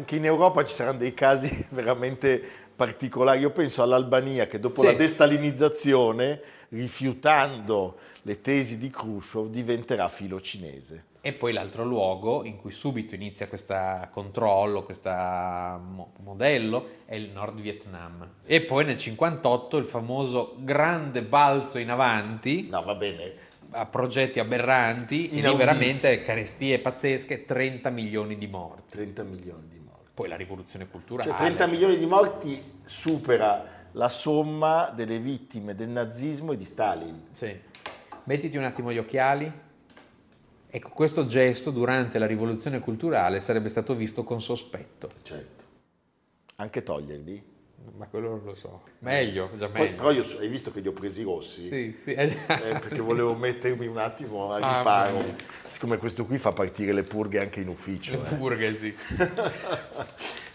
Anche 0.06 0.18
in 0.18 0.26
Europa 0.26 0.63
ci 0.63 0.76
saranno 0.76 1.00
dei 1.00 1.15
casi 1.15 1.65
veramente 1.72 2.39
particolari. 2.76 3.39
Io 3.39 3.50
penso 3.50 3.82
all'Albania 3.82 4.46
che 4.46 4.60
dopo 4.60 4.82
Sì. 4.82 4.86
la 4.86 4.94
destalinizzazione, 4.94 6.41
rifiutando 6.70 7.98
le 8.22 8.39
tesi 8.39 8.78
di 8.78 8.91
Khrushchev, 8.91 9.48
diventerà 9.48 10.08
filo 10.08 10.39
cinese. 10.39 11.06
E 11.22 11.34
poi 11.34 11.54
l'altro 11.54 11.84
luogo 11.84 12.44
in 12.44 12.56
cui 12.58 12.70
subito 12.70 13.15
inizia 13.15 13.48
questo 13.48 13.76
controllo, 14.12 14.84
questo 14.84 15.10
modello, 16.20 16.88
è 17.06 17.15
il 17.15 17.32
Nord 17.32 17.60
Vietnam. 17.60 18.30
E 18.46 18.62
poi 18.62 18.86
nel 18.86 18.98
58 19.00 19.78
il 19.78 19.86
famoso 19.86 20.54
grande 20.60 21.24
balzo 21.24 21.80
in 21.80 21.89
avanti. 21.89 22.68
No, 22.70 22.84
va 22.84 22.94
bene. 22.94 23.34
a 23.72 23.88
progetti 23.88 24.39
aberranti, 24.39 25.26
e 25.28 25.32
lì 25.34 25.39
Inauditi. 25.39 25.65
veramente 25.65 26.22
carestie 26.22 26.78
pazzesche, 26.80 27.44
30 27.44 27.89
milioni 27.89 28.38
di 28.38 28.48
morti. 28.48 28.96
30 28.96 29.24
milioni 29.24 29.68
di 29.68 29.76
morti. 29.80 29.85
Poi 30.15 30.30
la 30.30 30.38
rivoluzione 30.38 30.88
culturale. 30.88 31.30
Cioè 31.30 31.38
30 31.38 31.67
milioni 31.67 31.97
di 31.97 32.06
morti 32.06 32.80
supera 32.86 33.89
la 33.91 34.08
somma 34.08 34.89
delle 34.95 35.19
vittime 35.19 35.75
del 35.75 35.89
nazismo 35.89 36.54
e 36.54 36.58
di 36.58 36.63
Stalin. 36.63 37.28
Sì. 37.32 37.54
Mettiti 38.23 38.56
un 38.56 38.63
attimo 38.63 38.93
gli 38.93 38.97
occhiali. 38.97 39.51
Ecco, 40.69 40.89
questo 40.89 41.25
gesto 41.28 41.69
durante 41.69 42.17
la 42.17 42.25
rivoluzione 42.25 42.80
culturale 42.80 43.41
sarebbe 43.41 43.67
stato 43.67 43.93
visto 43.93 44.23
con 44.23 44.41
sospetto. 44.41 45.10
Certo. 45.21 45.63
Anche 46.56 46.82
toglierli. 46.82 47.55
Ma 47.97 48.08
quello 48.08 48.29
non 48.29 48.41
lo 48.43 48.55
so. 48.55 48.81
Meglio, 48.99 49.49
già 49.55 49.69
Poi, 49.69 49.81
meglio. 49.81 49.95
però 49.95 50.12
io 50.12 50.23
so- 50.23 50.39
hai 50.39 50.47
visto 50.49 50.71
che 50.71 50.81
li 50.81 50.88
ho 50.88 50.91
presi 50.91 51.23
rossi? 51.23 51.69
Sì, 51.69 51.97
sì. 52.03 52.13
Eh, 52.13 52.36
perché 52.45 52.99
volevo 52.99 53.36
mettermi 53.36 53.88
un 53.88 53.97
attimo 53.97 54.51
a 54.51 54.58
Ah, 54.58 54.77
riparo. 54.77 55.17
mia. 55.17 55.36
Siccome 55.69 55.97
questo 55.97 56.25
qui 56.25 56.38
fa 56.38 56.51
partire 56.51 56.91
le 56.93 57.03
purghe 57.03 57.39
anche 57.39 57.62
in 57.62 57.67
ufficio. 57.69 58.13
eh. 58.25 58.36
Purghe, 58.36 58.75
sì. 58.75 58.93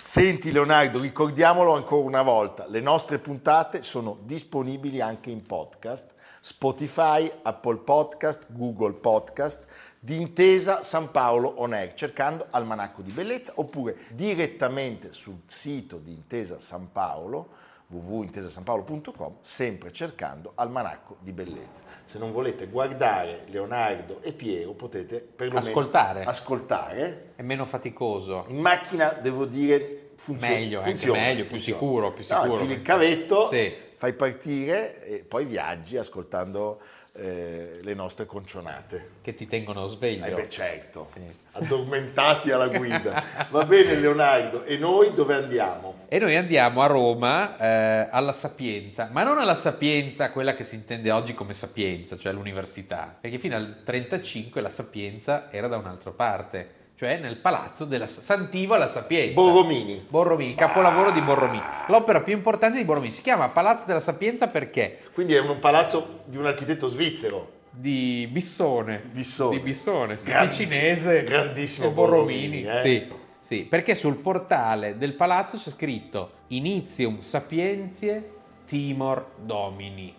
Senti 0.03 0.51
Leonardo, 0.51 0.99
ricordiamolo 0.99 1.75
ancora 1.75 2.05
una 2.05 2.23
volta, 2.23 2.67
le 2.69 2.81
nostre 2.81 3.19
puntate 3.19 3.83
sono 3.83 4.19
disponibili 4.23 5.01
anche 5.01 5.31
in 5.31 5.43
podcast, 5.43 6.15
Spotify, 6.41 7.31
Apple 7.43 7.77
Podcast, 7.79 8.47
Google 8.49 8.93
Podcast, 8.95 9.67
di 9.99 10.17
Intesa 10.17 10.83
San 10.83 11.11
Paolo 11.11 11.49
On 11.59 11.73
Air, 11.75 11.93
cercando 11.95 12.47
Almanacco 12.51 13.03
di 13.03 13.11
Bellezza, 13.13 13.53
oppure 13.57 13.97
direttamente 14.11 15.13
sul 15.13 15.41
sito 15.45 15.99
di 15.99 16.13
Intesa 16.13 16.59
San 16.59 16.91
Paolo, 16.93 17.49
www.intesasanpaolo.com, 17.89 19.35
sempre 19.41 19.93
cercando 19.93 20.53
Almanacco 20.55 21.17
di 21.21 21.33
Bellezza. 21.33 21.83
Se 22.05 22.19
non 22.19 22.33
volete 22.33 22.67
guardare 22.69 23.45
Leonardo 23.49 24.21
e 24.23 24.33
Piero, 24.33 24.73
potete 24.73 25.19
perlomeno 25.21 25.67
Ascoltare. 25.67 26.23
ascoltare 26.25 27.33
È 27.37 27.43
meno 27.43 27.65
faticoso. 27.65 28.45
in 28.49 28.61
macchina 28.61 29.09
devo 29.11 29.45
dire 29.45 30.13
funziona. 30.17 30.55
Meglio, 30.55 30.79
anche 30.79 30.91
funziona, 30.91 31.19
meglio, 31.21 31.41
più 31.43 31.51
funziona. 31.51 31.79
sicuro, 31.81 32.13
più 32.13 32.25
No, 32.29 32.35
sicuro. 32.43 32.53
infili 32.61 32.73
il 32.75 32.83
cavetto, 32.83 33.49
Sì. 33.49 33.75
Fai 34.01 34.15
partire 34.15 35.05
e 35.05 35.19
poi 35.29 35.45
viaggi 35.45 35.99
ascoltando 35.99 36.81
eh, 37.13 37.81
le 37.83 37.93
nostre 37.93 38.25
concionate. 38.25 39.11
Che 39.21 39.35
ti 39.35 39.47
tengono 39.47 39.89
sveglio. 39.89 40.25
Eh 40.25 40.33
beh 40.33 40.49
certo, 40.49 41.07
Sì. 41.13 41.21
addormentati 41.53 42.51
alla 42.51 42.69
guida. 42.75 43.23
Va 43.51 43.65
bene 43.67 43.97
Leonardo, 43.97 44.65
e 44.65 44.79
noi 44.79 45.13
dove 45.13 45.35
andiamo? 45.35 46.07
E 46.09 46.19
noi 46.19 46.35
andiamo 46.35 46.81
a 46.81 46.87
Roma 46.87 47.59
eh, 47.59 48.09
alla 48.11 48.33
Sapienza, 48.33 49.11
ma 49.13 49.23
non 49.23 49.39
alla 49.39 49.55
Sapienza, 49.55 50.31
quella 50.31 50.55
che 50.55 50.65
si 50.65 50.77
intende 50.77 51.11
oggi 51.11 51.35
come 51.35 51.53
Sapienza, 51.53 52.17
cioè 52.17 52.33
l'università, 52.33 53.15
perché 53.21 53.37
fino 53.39 53.55
al 53.55 53.83
35 53.85 54.63
la 54.63 54.71
Sapienza 54.71 55.51
era 55.53 55.69
da 55.69 55.77
un'altra 55.77 56.13
parte, 56.13 56.79
cioè 57.01 57.17
nel 57.17 57.39
palazzo 57.39 57.87
della 57.87 58.05
Santivo 58.05 58.75
alla 58.75 58.87
Sapienza. 58.87 59.33
Borromini. 59.33 60.05
Borromini, 60.07 60.55
capolavoro 60.55 61.13
di 61.13 61.23
Borromini. 61.23 61.63
L'opera 61.87 62.21
più 62.21 62.35
importante 62.35 62.77
di 62.77 62.85
Borromini 62.85 63.11
si 63.11 63.23
chiama 63.23 63.49
Palazzo 63.49 63.87
della 63.87 64.01
Sapienza 64.01 64.49
perché 64.49 64.99
Quindi 65.15 65.33
è 65.33 65.41
un 65.41 65.59
palazzo 65.61 66.25
di 66.27 66.37
un 66.37 66.45
architetto 66.45 66.89
svizzero. 66.89 67.53
di 67.71 68.29
Bissone, 68.31 69.03
Bissone. 69.11 69.57
di 69.57 69.63
Bissone, 69.63 70.19
sì, 70.19 70.29
Grandi- 70.29 70.51
ticinese, 70.55 71.25
grandissimo 71.25 71.89
Borromini, 71.89 72.65
Borromini, 72.65 72.79
eh. 72.79 72.81
sì, 72.83 73.15
sì, 73.41 73.65
perché 73.65 73.95
sul 73.95 74.17
portale 74.17 74.99
del 74.99 75.15
palazzo 75.15 75.57
c'è 75.57 75.71
scritto 75.71 76.33
Inizium 76.49 77.21
Sapientiae 77.21 78.31
Timor 78.67 79.25
Domini. 79.39 80.15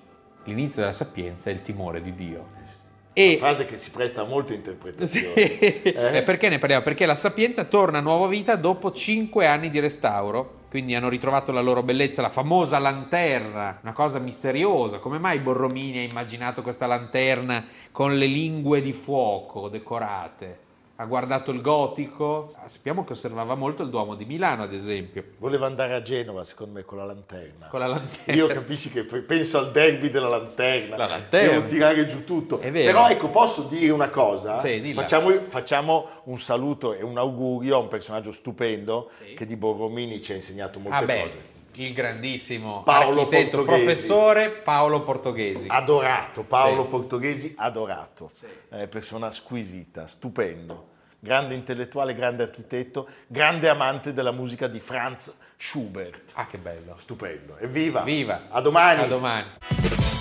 L'inizio 0.46 0.82
della 0.82 0.94
sapienza 0.94 1.52
è 1.52 1.54
il 1.54 1.62
timore 1.62 2.02
di 2.02 2.15
Dio. 2.15 2.80
E 3.13 3.36
Frase 3.38 3.65
che 3.65 3.78
si 3.78 3.91
presta 3.91 4.21
a 4.21 4.26
molte 4.26 4.54
interpretazioni. 4.54 5.28
sì. 5.28 5.82
Eh? 5.82 6.17
E 6.17 6.24
perché 6.24 6.47
ne 6.50 6.60
parliamo? 6.60 6.84
Perché 6.84 7.06
la 7.06 7.15
Sapienza 7.15 7.65
torna 7.65 7.97
a 7.97 8.02
nuova 8.02 8.28
vita 8.28 8.56
dopo 8.56 8.91
cinque 8.91 9.47
anni 9.47 9.69
di 9.69 9.80
restauro. 9.80 10.60
Quindi 10.69 10.95
hanno 10.95 11.10
ritrovato 11.10 11.52
la 11.52 11.60
loro 11.60 11.84
bellezza, 11.84 12.21
la 12.21 12.30
famosa 12.30 12.80
lanterna, 12.80 13.80
una 13.82 13.91
cosa 13.91 14.19
misteriosa. 14.19 15.00
Come 15.00 15.19
mai 15.19 15.39
Borromini 15.39 15.97
ha 15.97 16.04
immaginato 16.04 16.62
questa 16.62 16.88
lanterna 16.88 17.65
con 17.91 18.17
le 18.17 18.26
lingue 18.26 18.82
di 18.82 18.93
fuoco 18.93 19.67
decorate? 19.67 20.69
Ha 20.97 21.06
guardato 21.06 21.49
il 21.49 21.62
gotico? 21.62 22.51
Ah, 22.63 22.69
Sappiamo 22.69 23.04
che 23.04 23.13
osservava 23.13 23.56
molto 23.56 23.82
il 23.82 23.89
Duomo 23.89 24.13
di 24.13 24.23
Milano, 24.25 24.62
ad 24.62 24.71
esempio, 24.73 25.23
Voleva 25.39 25.65
andare 25.65 25.95
a 25.95 26.01
Genova, 26.04 26.43
secondo 26.43 26.73
me, 26.73 26.84
con 26.86 26.99
la 26.99 27.06
lanterna. 27.06 27.67
con 27.69 27.80
la 27.80 27.88
lanterna. 27.88 28.34
Io 28.39 28.45
capisci 28.45 28.91
che 28.91 29.04
penso 29.04 29.58
al 29.58 29.71
derby 29.71 30.12
della 30.12 30.27
lanterna, 30.27 30.97
La 30.97 31.08
lanterna. 31.08 31.54
devo 31.54 31.65
tirare 31.65 32.06
giù 32.06 32.23
tutto. 32.23 32.60
È 32.60 32.69
vero. 32.71 32.91
Però 32.91 33.10
ecco, 33.10 33.30
posso 33.30 33.63
dire 33.63 33.91
una 33.91 34.10
cosa? 34.10 34.60
Sì, 34.60 34.93
facciamo, 34.93 35.32
facciamo 35.45 36.08
un 36.25 36.39
saluto 36.39 36.93
e 36.93 37.01
un 37.04 37.17
augurio 37.17 37.77
a 37.77 37.80
un 37.80 37.88
personaggio 37.88 38.32
stupendo 38.32 39.10
Sì. 39.19 39.34
che 39.34 39.45
di 39.47 39.56
Borromini 39.56 40.21
ci 40.21 40.34
ha 40.34 40.36
insegnato 40.36 40.77
molte 40.80 40.97
Ah 40.97 41.06
beh, 41.06 41.21
cose. 41.23 41.43
Il 41.86 41.94
grandissimo 41.94 42.84
Paolo 42.84 43.22
architetto, 43.22 43.58
Portoghesi. 43.63 43.84
professore 43.84 44.50
Paolo 44.50 45.02
Portoghesi. 45.02 45.65
Adorato, 45.67 46.44
Paolo 46.44 46.84
Sì. 46.84 46.88
Portoghesi, 46.89 47.54
adorato. 47.58 48.32
Eh, 48.72 48.88
persona 48.88 49.32
squisita, 49.32 50.08
stupendo. 50.08 50.89
Grande 51.23 51.53
intellettuale, 51.53 52.15
grande 52.15 52.41
architetto, 52.41 53.07
grande 53.27 53.69
amante 53.69 54.12
della 54.12 54.31
musica 54.31 54.65
di 54.65 54.79
Franz 54.79 55.31
Schubert. 55.55 56.31
Ah, 56.34 56.47
che 56.47 56.57
bello. 56.57 56.95
Stupendo. 56.97 57.57
Evviva! 57.60 58.01
Viva! 58.01 58.47
A 58.49 58.60
domani! 58.60 59.03
A 59.03 59.05
domani. 59.05 59.47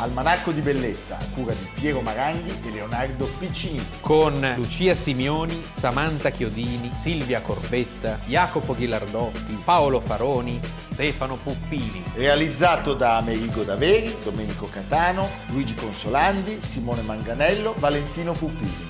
Almanacco 0.01 0.53
di 0.53 0.61
bellezza 0.61 1.17
a 1.17 1.25
cura 1.33 1.55
di 1.55 1.67
Piero 1.73 2.03
Maranghi 2.03 2.51
e 2.51 2.71
Leonardo 2.71 3.25
Piccini. 3.39 3.83
con 4.01 4.53
Lucia 4.57 4.95
Simioni, 4.95 5.63
Samantha 5.73 6.29
Chiodini, 6.29 6.93
Silvia 6.93 7.41
Corbetta, 7.41 8.19
Jacopo 8.27 8.75
Ghilardotti, 8.75 9.59
Paolo 9.65 10.01
Faroni, 10.01 10.61
Stefano 10.77 11.37
Puppini. 11.37 12.05
Realizzato 12.15 12.93
da 12.93 13.17
Amerigo 13.17 13.63
Daveri, 13.63 14.15
Domenico 14.23 14.69
Catano, 14.69 15.27
Luigi 15.47 15.75
Consolandi, 15.75 16.61
Simone 16.61 17.01
Manganello, 17.01 17.75
Valentino 17.79 18.33
Puppini. 18.33 18.90